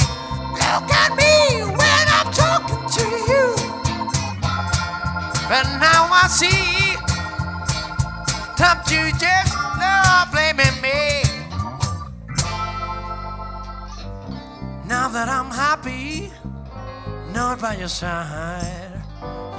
Look 0.61 0.93
at 0.93 1.17
me 1.17 1.65
when 1.73 2.05
I'm 2.19 2.29
talking 2.37 2.85
to 3.01 3.05
you. 3.33 3.67
But 5.49 5.65
now 5.79 6.09
I 6.11 6.27
see 6.29 6.56
that 8.59 8.91
you 8.91 9.11
just 9.19 9.55
love 9.79 10.31
blaming 10.33 10.81
me. 10.83 11.23
Now 14.87 15.09
that 15.09 15.29
I'm 15.29 15.51
happy, 15.51 16.31
not 17.33 17.61
by 17.61 17.77
your 17.77 17.89
side, 17.89 19.03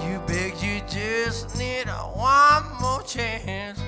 you 0.03 0.19
beg 0.25 0.61
you 0.61 0.81
just 0.87 1.57
need 1.57 1.87
one 1.87 2.63
more 2.81 3.03
chance. 3.03 3.79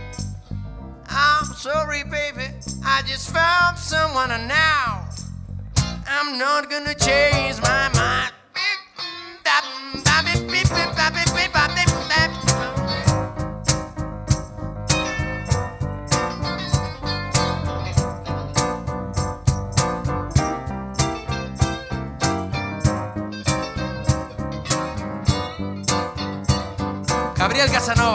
I'm 1.10 1.45
sorry, 1.45 2.03
baby, 2.03 2.47
I 2.86 3.01
just 3.05 3.34
found 3.34 3.78
someone 3.78 4.32
and 4.32 4.47
now 4.47 5.10
I'm 6.07 6.38
not 6.38 6.70
gonna 6.70 6.95
change 6.95 7.62
my 7.62 7.89
mind. 7.93 8.34
Mm, 8.55 10.09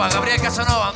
Gabriel 0.09 0.39
Casanova, 0.39 0.93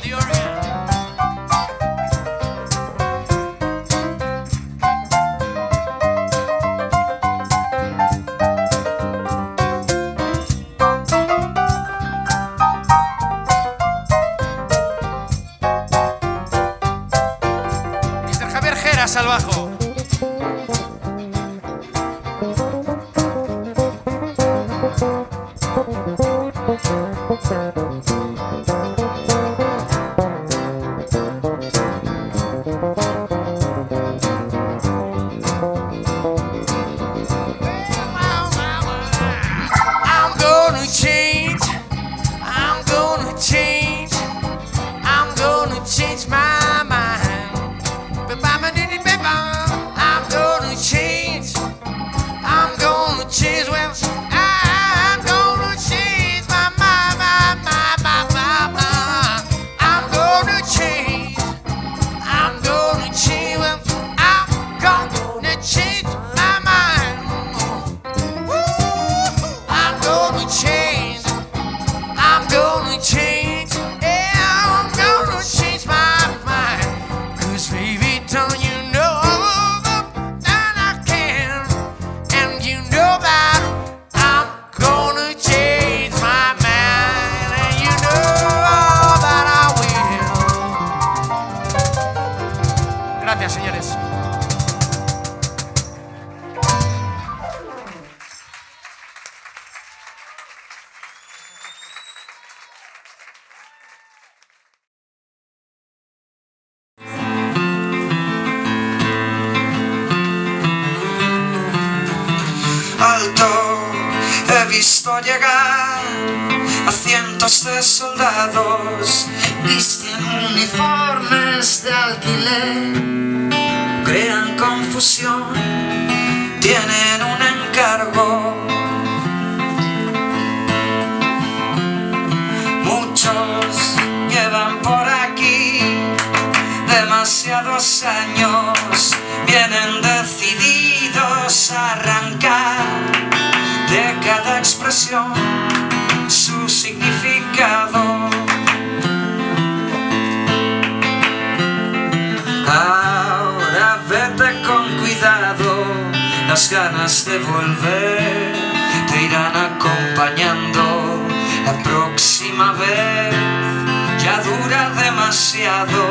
demasiado, 165.70 166.08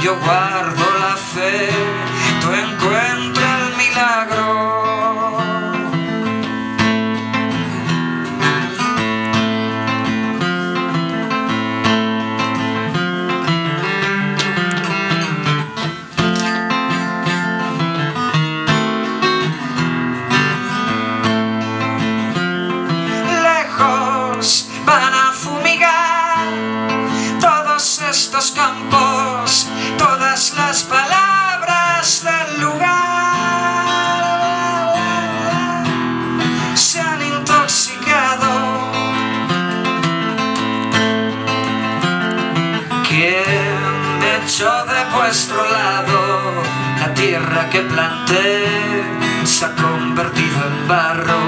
yo 0.00 0.16
guardo 0.20 0.84
la 1.00 1.16
fe, 1.16 1.68
tú 2.40 2.52
encuentra 2.52 3.33
que 47.74 47.80
planté? 47.80 49.02
Se 49.44 49.64
ha 49.64 49.74
convertido 49.74 50.58
en 50.64 50.86
barro 50.86 51.43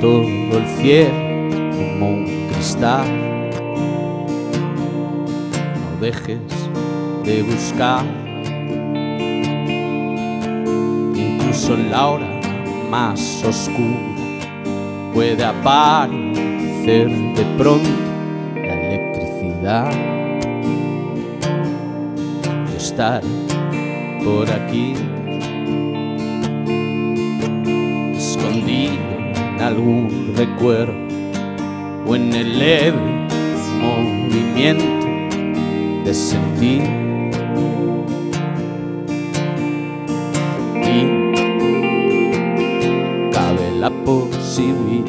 todo 0.00 0.22
el 0.22 0.66
cielo 0.78 1.10
como 1.76 2.10
un 2.10 2.48
cristal. 2.52 3.06
No 5.80 6.00
dejes 6.00 6.40
de 7.24 7.42
buscar, 7.42 8.04
incluso 11.14 11.74
en 11.74 11.90
la 11.90 12.06
hora 12.06 12.40
más 12.90 13.44
oscura 13.44 14.14
puede 15.12 15.44
aparecer 15.44 17.08
de 17.08 17.44
pronto 17.56 17.88
la 18.56 18.74
electricidad. 18.74 19.92
Yo 22.70 22.76
estaré 22.76 23.26
por 24.24 24.50
aquí, 24.50 24.94
algún 29.66 30.34
recuerdo 30.36 30.92
o 32.06 32.14
en 32.14 32.34
el 32.34 32.58
leve 32.58 32.98
movimiento 33.80 34.84
de 36.04 36.14
sentir. 36.14 36.82
Y 40.86 41.32
cabe 43.32 43.70
la 43.80 43.90
posibilidad 44.04 45.04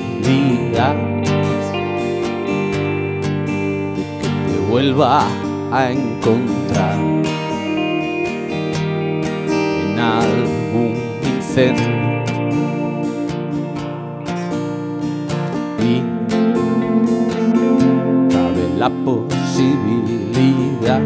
de 3.95 4.03
que 4.22 4.28
te 4.47 4.58
vuelva 4.70 5.28
a 5.72 5.91
encontrar 5.91 6.97
en 9.84 9.99
algún 9.99 10.95
incendio. 11.24 11.95
La 18.86 18.92
posibilidad 19.04 21.02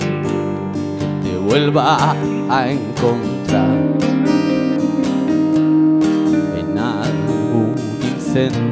que 0.00 1.28
te 1.28 1.36
vuelva 1.46 2.16
a 2.48 2.70
encontrar 2.70 3.76
en 6.58 6.78
algún 6.78 7.74
incendio. 8.00 8.71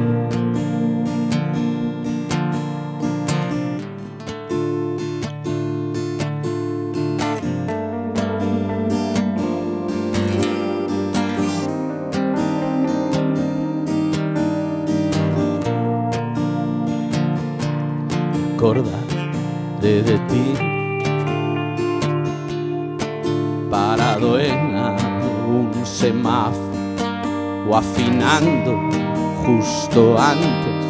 justo 29.45 30.17
antes. 30.17 30.80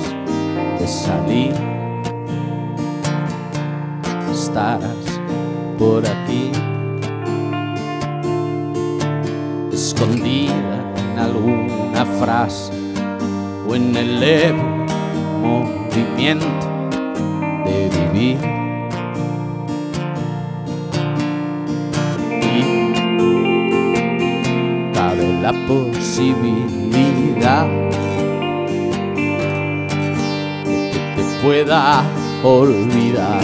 olvidar. 32.44 33.44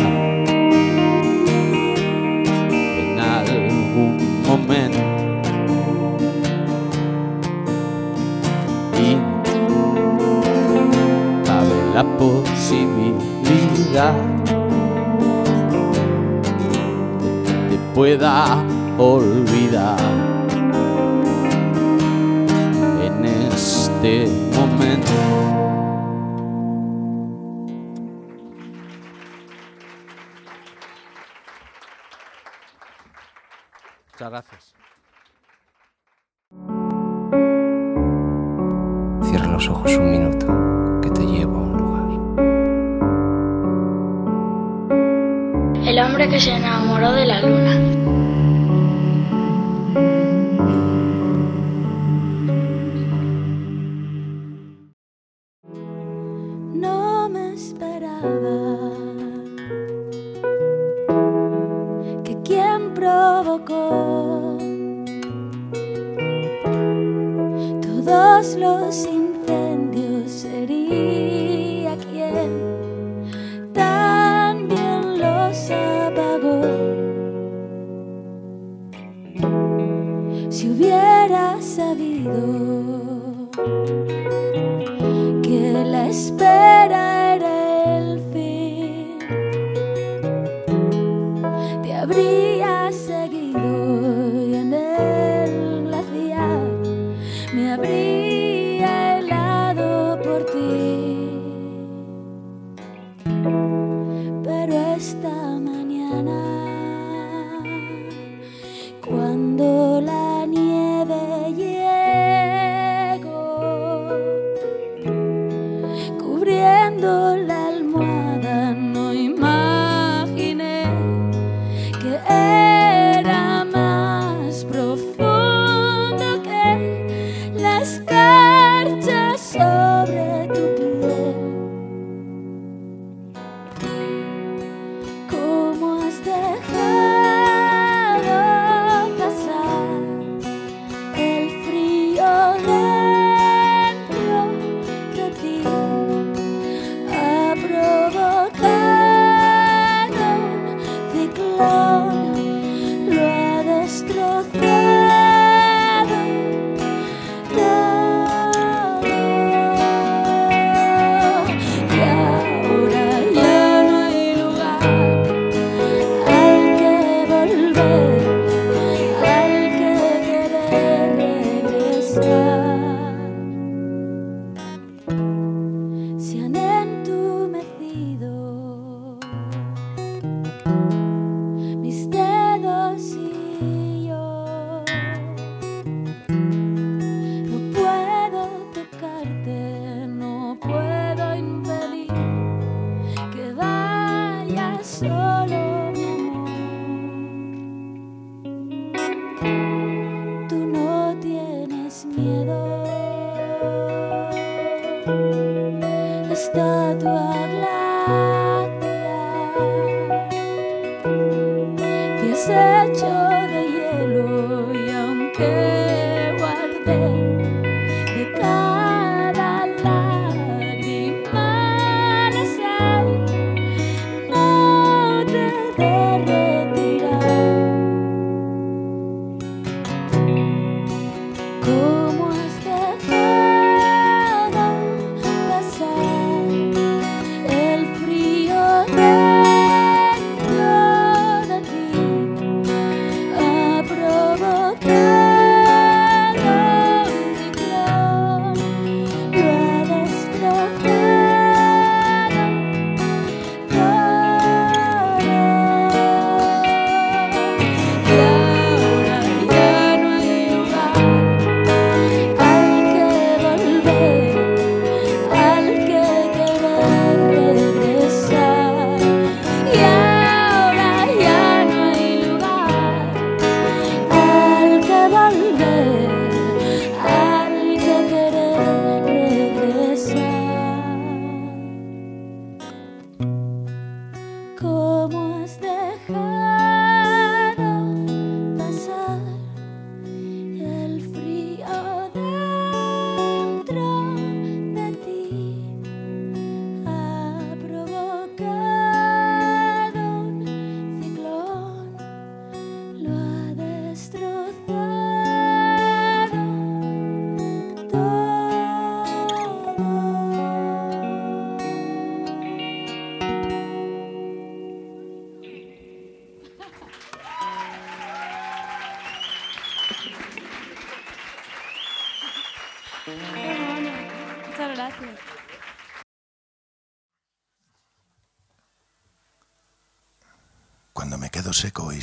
En 2.70 3.20
algún 3.20 4.42
momento 4.48 5.00
y 9.00 9.18
cabe 11.46 11.78
la 11.94 12.04
posibilidad 12.18 14.14
de 16.44 17.44
que 17.44 17.52
te 17.70 17.78
pueda 17.94 18.64
olvidar. 18.98 20.00
En 23.04 23.26
este 23.26 24.28
momento 24.56 25.37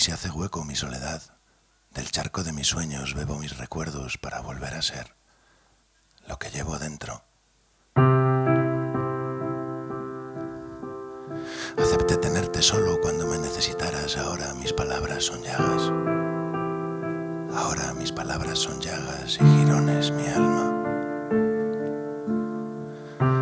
se 0.05 0.13
hace 0.13 0.29
hueco 0.29 0.65
mi 0.65 0.77
soledad. 0.77 1.23
Del 1.95 2.11
charco 2.11 2.45
de 2.45 2.53
mis 2.53 2.67
sueños 2.67 3.15
bebo 3.15 3.39
mis 3.39 3.57
recuerdos 3.57 4.19
para 4.19 4.41
volver 4.43 4.75
a 4.75 4.83
ser 4.83 5.15
lo 6.29 6.39
que 6.39 6.51
llevo 6.51 6.79
dentro. 6.79 7.23
Acepté 11.79 12.19
tenerte 12.19 12.61
solo 12.61 13.01
cuando 13.01 13.27
me 13.27 13.39
necesitaras, 13.39 14.19
ahora 14.19 14.53
mis 14.53 14.75
palabras 14.75 15.25
son 15.25 15.43
llagas. 15.43 15.91
Ahora 17.57 17.95
mis 17.95 18.13
palabras 18.13 18.59
son 18.59 18.79
llagas 18.83 19.39
y 19.41 19.45
girones 19.45 20.11
mi 20.11 20.27
alma. 20.27 20.71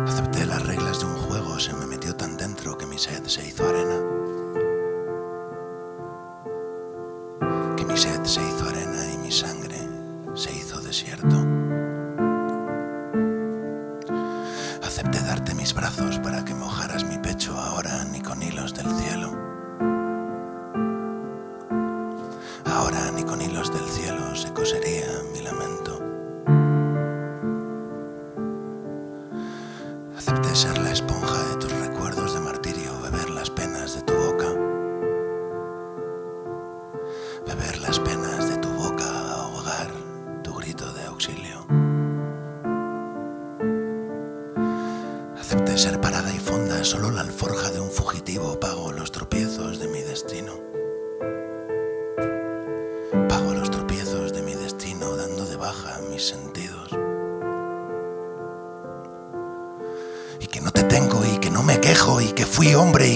Acepté 0.07 0.45
las 0.45 0.65
reglas 0.65 1.01
de 1.01 1.07
un 1.07 1.17
juego, 1.23 1.59
se 1.59 1.73
me 1.73 1.87
metió 1.87 2.15
tan 2.15 2.37
dentro 2.37 2.77
que 2.77 2.85
mi 2.85 2.97
sed 2.97 3.25
se 3.25 3.45
hizo 3.45 3.69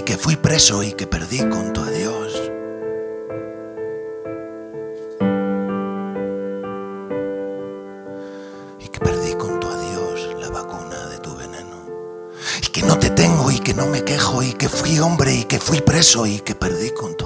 que 0.08 0.18
fui 0.18 0.38
preso 0.38 0.84
y 0.84 0.94
que 0.94 1.06
perdí 1.06 1.40
con 1.50 1.74
tu 1.74 1.82
adiós. 1.82 2.34
Y 8.80 8.88
que 8.88 9.00
perdí 9.02 9.34
con 9.34 9.60
tu 9.60 9.68
adiós 9.68 10.30
la 10.40 10.48
vacuna 10.48 11.08
de 11.08 11.18
tu 11.18 11.36
veneno. 11.36 11.76
Y 12.64 12.68
que 12.68 12.84
no 12.84 12.98
te 12.98 13.10
tengo 13.10 13.52
y 13.52 13.60
que 13.60 13.74
no 13.74 13.88
me 13.88 14.06
quejo 14.06 14.42
y 14.44 14.54
que 14.54 14.70
fui 14.70 14.98
hombre 15.00 15.36
y 15.36 15.44
que 15.44 15.60
fui 15.60 15.82
preso 15.82 16.26
y 16.26 16.40
que 16.40 16.56
perdí 16.56 16.92
con 16.92 17.17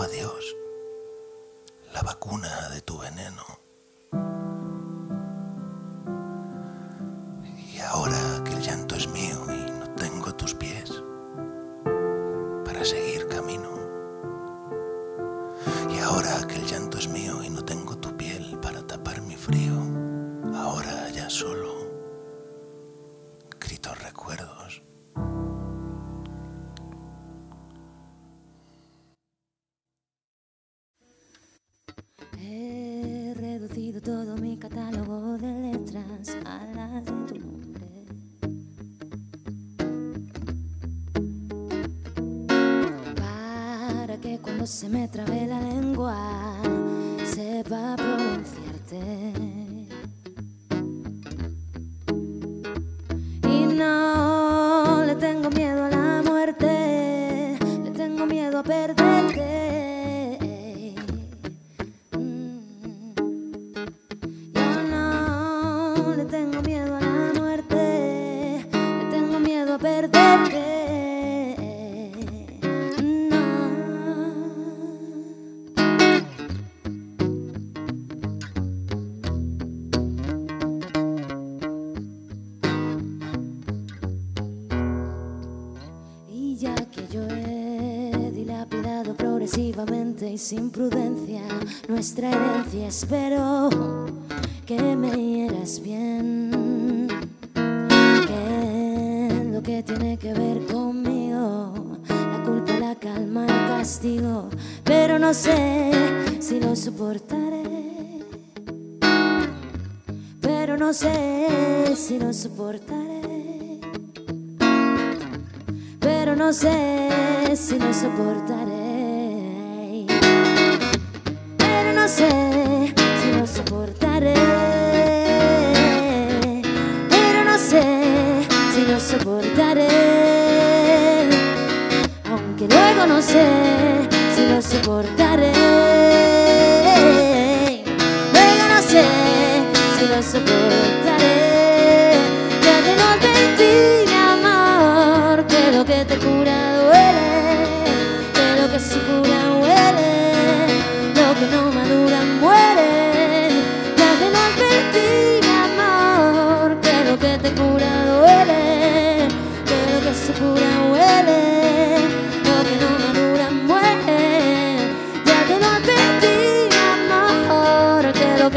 y 92.73 92.83
espero 92.83 93.50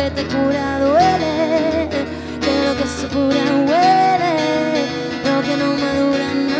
que 0.05 0.11
te 0.11 0.25
cura 0.27 0.79
duele, 0.81 1.89
que 2.45 2.67
lo 2.67 2.77
que 2.77 2.87
se 2.87 3.09
cura 3.09 3.45
huele, 3.69 4.35
lo 5.25 5.41
que 5.41 5.57
no 5.57 5.69
madura. 5.79 6.54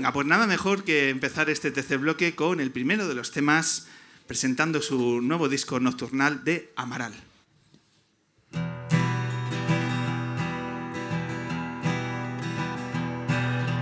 Venga, 0.00 0.14
pues 0.14 0.26
nada 0.26 0.46
mejor 0.46 0.82
que 0.82 1.10
empezar 1.10 1.50
este 1.50 1.70
tercer 1.70 1.98
bloque 1.98 2.34
con 2.34 2.58
el 2.58 2.70
primero 2.70 3.06
de 3.06 3.14
los 3.14 3.32
temas 3.32 3.86
presentando 4.26 4.80
su 4.80 5.20
nuevo 5.20 5.46
disco 5.46 5.78
nocturnal 5.78 6.42
de 6.42 6.72
Amaral. 6.74 7.12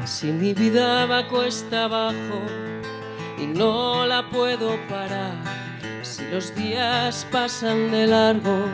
Si 0.06 0.32
mi 0.32 0.54
vida 0.54 1.06
va 1.06 1.28
cuesta 1.28 1.84
abajo 1.84 2.42
y 3.40 3.46
no 3.46 4.04
la 4.04 4.28
puedo 4.28 4.76
parar, 4.88 5.36
si 6.02 6.24
los 6.32 6.52
días 6.56 7.28
pasan 7.30 7.92
de 7.92 8.08
largo 8.08 8.64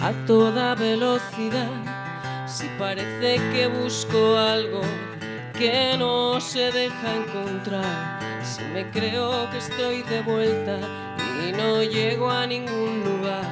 a 0.00 0.12
toda 0.26 0.74
velocidad, 0.76 2.48
si 2.48 2.64
parece 2.78 3.36
que 3.52 3.66
busco 3.66 4.38
algo 4.38 4.80
que 5.58 5.96
no 5.96 6.40
se 6.40 6.72
deja 6.72 7.14
encontrar, 7.14 8.18
si 8.42 8.62
me 8.64 8.90
creo 8.90 9.48
que 9.50 9.58
estoy 9.58 10.02
de 10.02 10.20
vuelta 10.22 10.78
y 11.46 11.52
no 11.52 11.82
llego 11.82 12.30
a 12.30 12.46
ningún 12.46 13.04
lugar, 13.04 13.44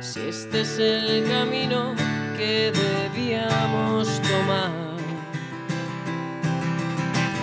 si 0.00 0.20
este 0.28 0.62
es 0.62 0.78
el 0.78 1.28
camino 1.28 1.94
que 2.36 2.72
debíamos 2.72 4.20
tomar. 4.22 4.72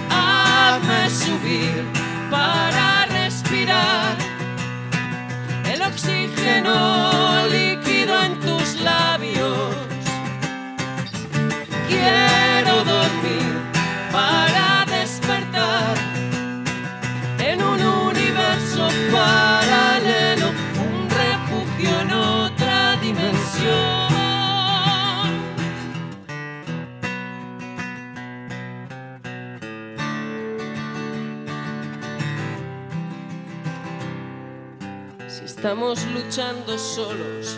Hazme 0.09 1.09
subir 1.09 1.85
para 2.29 3.05
respirar 3.05 4.17
el 5.71 5.81
oxígeno 5.81 7.47
líquido 7.47 7.68
para 14.19 14.85
despertar 14.99 15.95
en 17.39 17.57
un 17.61 17.79
universo 18.11 18.87
paralelo, 19.11 20.47
un 20.87 20.97
refugio 21.23 21.91
en 22.03 22.11
otra 22.11 22.97
dimensión. 23.05 24.09
Si 35.27 35.45
estamos 35.45 36.05
luchando 36.15 36.77
solos 36.77 37.57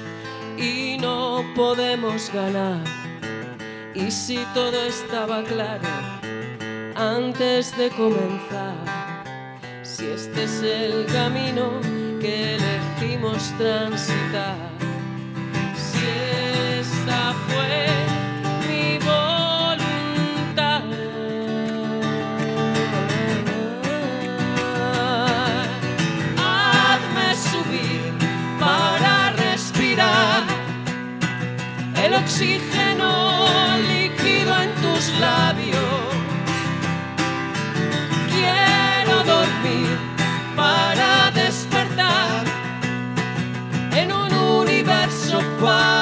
y 0.58 0.98
no 1.00 1.44
podemos 1.56 2.32
ganar, 2.32 2.84
y 3.96 4.12
si 4.12 4.38
todo 4.54 4.78
estaba 4.86 5.44
claro 5.44 6.21
antes 7.02 7.76
de 7.78 7.90
comenzar, 7.90 8.76
si 9.82 10.06
este 10.06 10.44
es 10.44 10.62
el 10.62 11.08
camino 11.08 11.72
que 12.20 12.58
elegimos 12.58 13.42
transitar, 13.58 14.56
si 15.76 16.06
esta 16.80 17.34
fue 17.48 17.88
mi 18.68 19.00
voluntad. 19.00 20.84
Hazme 26.38 27.36
subir 27.50 28.14
para 28.60 29.32
respirar 29.32 30.44
el 32.06 32.14
oxígeno 32.14 33.10
líquido 33.90 34.56
en 34.62 34.72
tus 34.84 35.20
labios. 35.20 36.01
Para 40.56 41.32
despertar 41.32 42.44
en 43.96 44.12
un 44.12 44.34
universo 44.34 45.40
paralelo, 45.60 46.01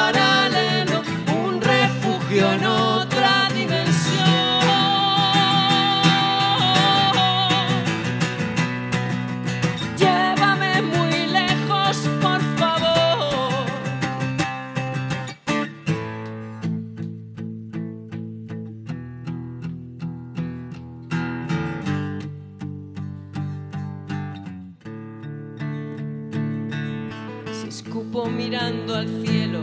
mirando 28.26 28.96
al 28.96 29.08
cielo 29.26 29.62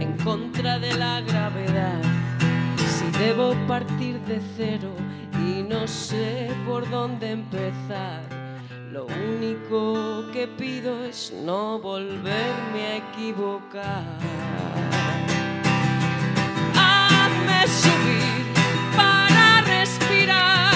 en 0.00 0.16
contra 0.24 0.78
de 0.78 0.94
la 0.94 1.20
gravedad, 1.20 2.00
si 2.76 3.18
debo 3.18 3.54
partir 3.66 4.20
de 4.20 4.40
cero 4.56 4.90
y 5.38 5.62
no 5.62 5.86
sé 5.86 6.50
por 6.66 6.88
dónde 6.90 7.32
empezar, 7.32 8.22
lo 8.90 9.06
único 9.06 10.24
que 10.32 10.46
pido 10.46 11.04
es 11.04 11.32
no 11.44 11.78
volverme 11.78 12.82
a 12.86 12.96
equivocar. 12.96 14.04
Hazme 16.74 17.66
subir 17.66 18.44
para 18.96 19.60
respirar 19.62 20.75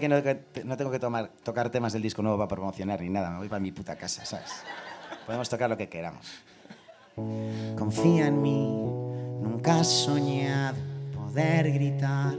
que 0.00 0.08
no, 0.08 0.16
no 0.64 0.76
tengo 0.76 0.90
que 0.90 1.00
tocar 1.42 1.70
temas 1.70 1.92
del 1.92 2.02
disco 2.02 2.22
nuevo 2.22 2.38
para 2.38 2.48
promocionar 2.48 3.00
ni 3.00 3.08
nada. 3.08 3.30
Me 3.30 3.38
voy 3.38 3.48
para 3.48 3.60
mi 3.60 3.72
puta 3.72 3.96
casa, 3.96 4.24
¿sabes? 4.24 4.50
Podemos 5.26 5.48
tocar 5.48 5.68
lo 5.68 5.76
que 5.76 5.88
queramos. 5.88 6.26
Confía 7.78 8.26
en 8.26 8.42
mí, 8.42 8.68
nunca 9.42 9.80
has 9.80 9.88
soñado 9.88 10.76
poder 11.14 11.72
gritar 11.72 12.34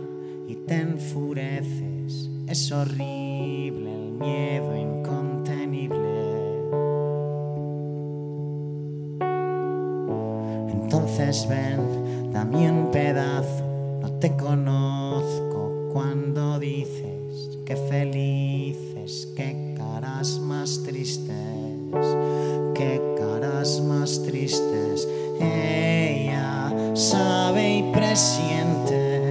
y 0.47 0.55
te 0.67 0.75
enfureces. 0.75 2.29
Es 2.47 2.71
horrible 2.71 3.93
el 3.93 4.11
miedo 4.13 4.75
incontenible. 4.75 5.97
Entonces 10.71 11.47
ven, 11.49 12.31
dame 12.31 12.71
un 12.71 12.91
pedazo, 12.91 13.65
no 14.01 14.11
te 14.19 14.37
conozco 14.37 15.89
cuando 15.91 16.46
dices 16.59 17.59
que 17.65 17.75
felices, 17.75 19.27
que 19.35 19.75
caras 19.77 20.39
más 20.39 20.81
tristes, 20.83 21.27
que 22.73 23.01
caras 23.17 23.81
más 23.81 24.23
tristes. 24.23 25.07
Ella 25.39 26.73
sabe 26.93 27.77
y 27.77 27.91
presiente 27.91 29.21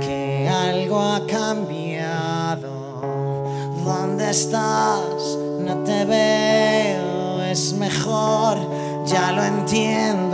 que 0.00 0.48
algo 0.48 1.00
ha 1.00 1.26
cambiado. 1.26 3.02
¿Dónde 3.84 4.30
estás? 4.30 5.38
No 5.60 5.82
te 5.84 6.04
veo, 6.04 7.42
es 7.42 7.72
mejor, 7.74 8.58
ya 9.06 9.32
lo 9.32 9.42
entiendo 9.42 10.27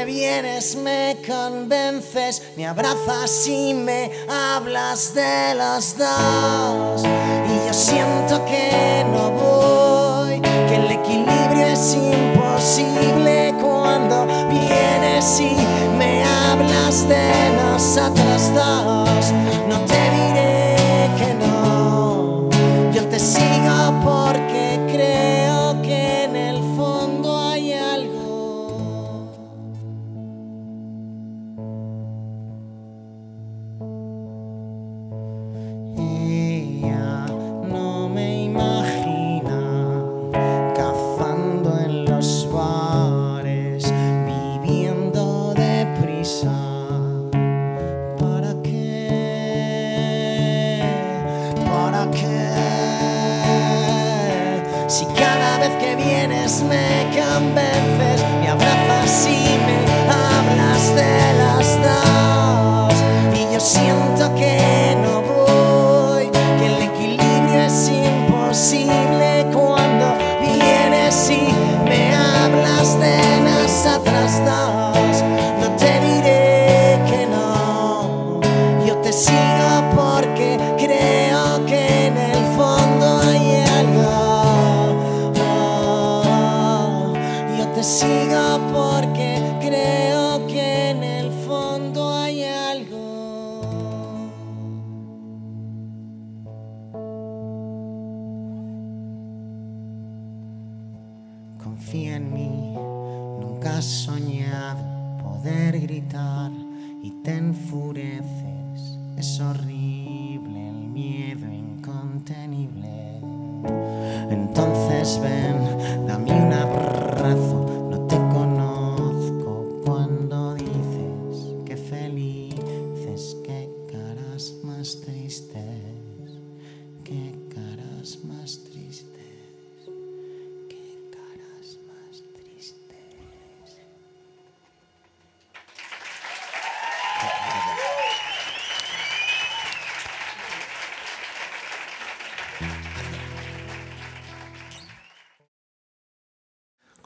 que 0.00 0.06
vienes 0.06 0.76
me 0.76 1.16
convences, 1.26 2.42
me 2.56 2.66
abrazas 2.66 3.46
y 3.46 3.74
me 3.74 4.10
hablas 4.28 5.12
de 5.12 5.54
los 5.54 5.98
dos. 5.98 7.02
Y 7.04 7.66
yo 7.66 7.74
siento 7.74 8.42
que 8.46 9.04
no 9.12 9.30
voy, 9.32 10.40
que 10.40 10.76
el 10.76 10.90
equilibrio 10.90 11.66
es 11.66 11.94
imposible 11.94 13.54
cuando 13.60 14.26
vienes 14.48 15.40
y 15.40 15.56
me 15.98 16.24
hablas 16.24 17.06
de 17.06 17.50
nosotros 17.62 18.54
dos. 18.54 19.32
No 19.68 19.80
te 19.84 20.09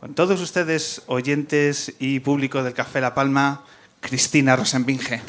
Con 0.04 0.12
todos 0.12 0.38
ustedes, 0.42 1.00
oyentes 1.06 1.94
y 1.98 2.20
público 2.20 2.62
del 2.62 2.74
Café 2.74 3.00
La 3.00 3.14
Palma, 3.14 3.64
Cristina 4.00 4.54
Rosenbinge. 4.54 5.22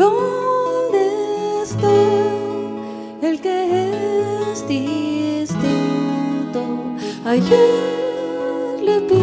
¿Dónde 0.00 1.04
está 1.62 1.92
el 3.20 3.38
que 3.38 3.56
es 4.50 4.66
distinto? 4.66 6.60
Ayer 7.26 8.80
le 8.82 9.00
vi, 9.00 9.20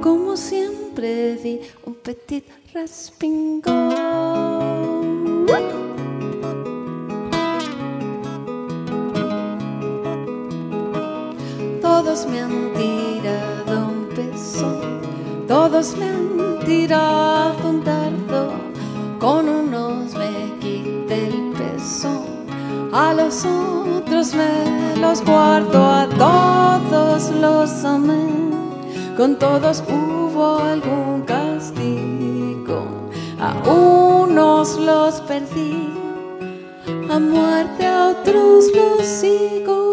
como 0.00 0.36
siempre 0.36 1.34
vi, 1.42 1.60
un 1.84 1.94
petit 1.94 2.44
respingón. 2.72 3.96
Todos 11.82 12.26
me 12.28 12.38
han 12.42 12.72
tirado 12.74 13.88
un 13.88 14.06
peso, 14.14 14.68
todos 15.48 15.96
me 15.96 16.04
han 16.10 16.60
tirado 16.64 17.68
un 17.68 17.82
dardo, 17.82 18.25
con 19.18 19.48
unos 19.48 20.14
me 20.14 20.58
quité 20.60 21.28
el 21.28 21.52
peso, 21.52 22.24
a 22.92 23.12
los 23.14 23.44
otros 23.44 24.34
me 24.34 24.96
los 25.00 25.24
guardo, 25.24 25.84
a 25.84 26.06
todos 26.08 27.30
los 27.30 27.84
amé, 27.84 28.26
con 29.16 29.38
todos 29.38 29.82
hubo 29.88 30.58
algún 30.58 31.22
castigo, 31.22 32.82
a 33.40 33.68
unos 33.68 34.76
los 34.78 35.20
perdí, 35.22 35.92
a 37.10 37.18
muerte 37.18 37.86
a 37.86 38.08
otros 38.10 38.66
los 38.74 39.06
sigo. 39.06 39.85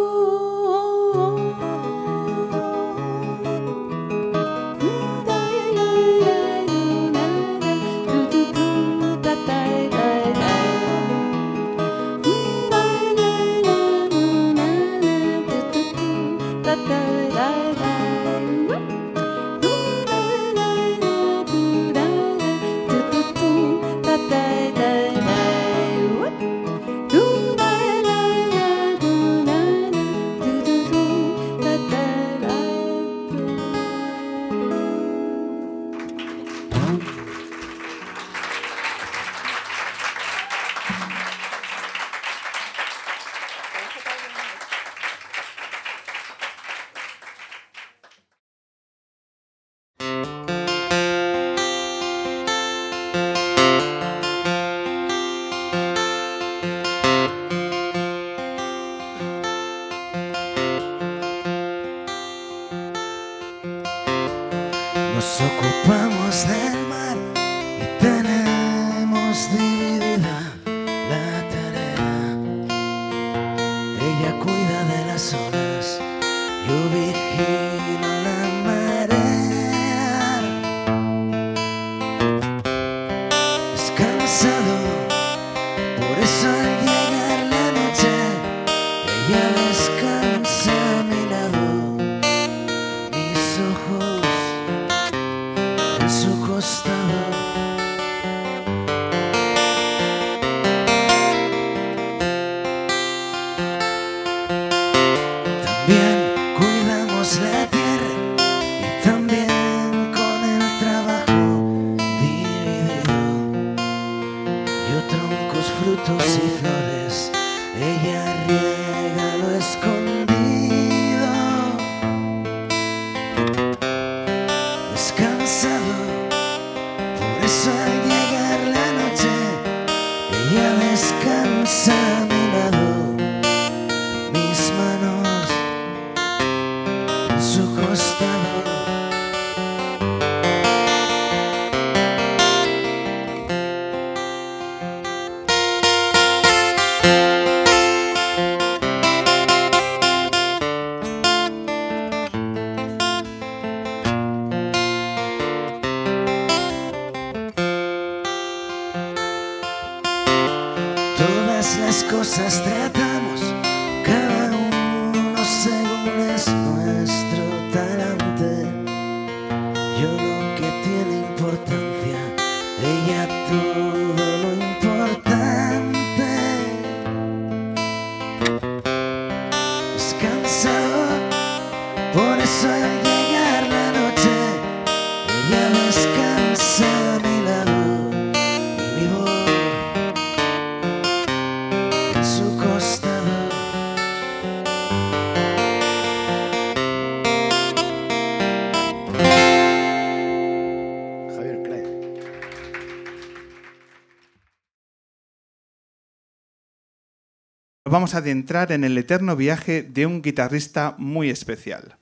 Vamos 208.04 208.16
a 208.16 208.18
adentrar 208.18 208.74
en 208.74 208.84
el 208.84 208.98
eterno 208.98 209.38
viaje 209.38 209.82
de 209.82 210.06
un 210.06 210.22
guitarrista 210.22 210.94
muy 210.98 211.30
especial, 211.30 211.96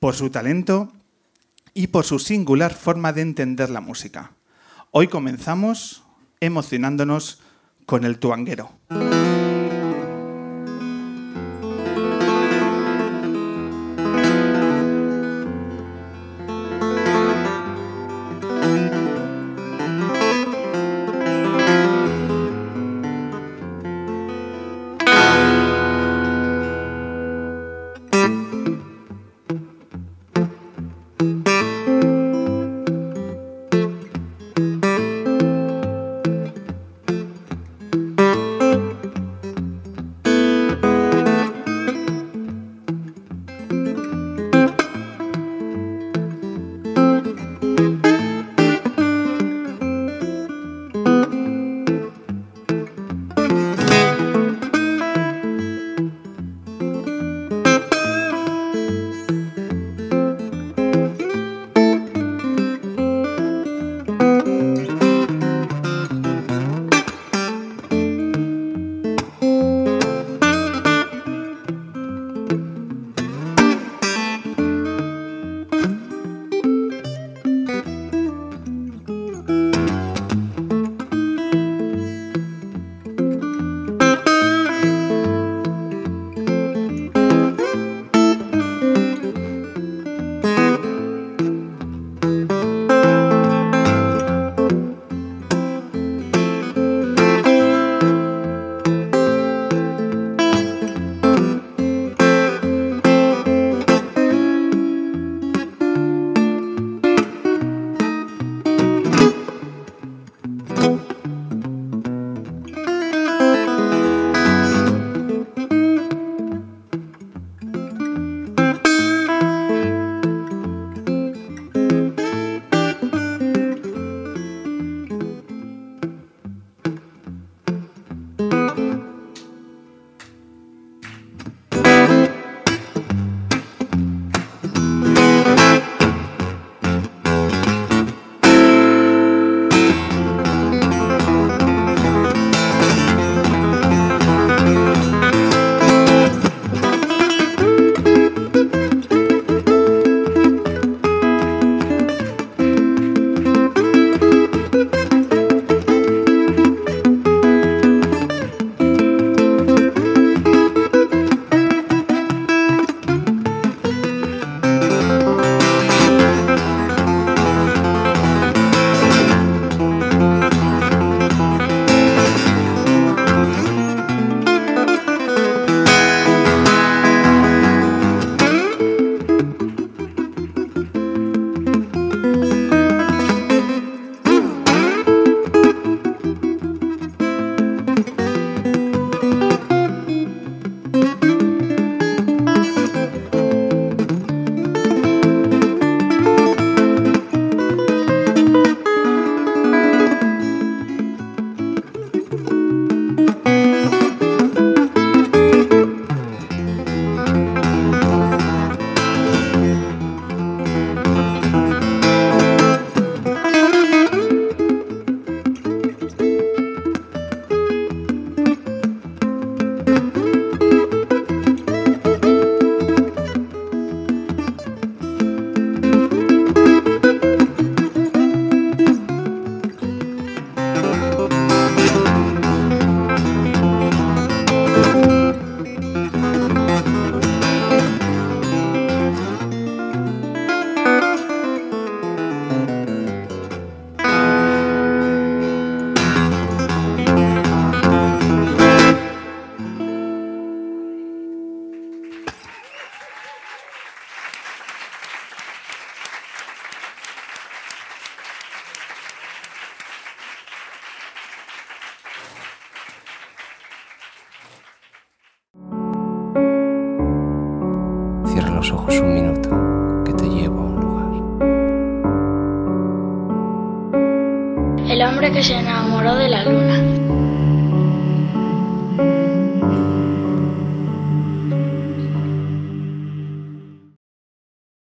por 0.00 0.16
su 0.16 0.28
talento 0.28 0.92
y 1.74 1.86
por 1.86 2.04
su 2.04 2.18
singular 2.18 2.74
forma 2.74 3.12
de 3.12 3.22
entender 3.22 3.70
la 3.70 3.80
música. 3.80 4.32
Hoy 4.90 5.06
comenzamos 5.06 6.02
emocionándonos 6.40 7.40
con 7.86 8.02
el 8.02 8.18
tuanguero. 8.18 8.72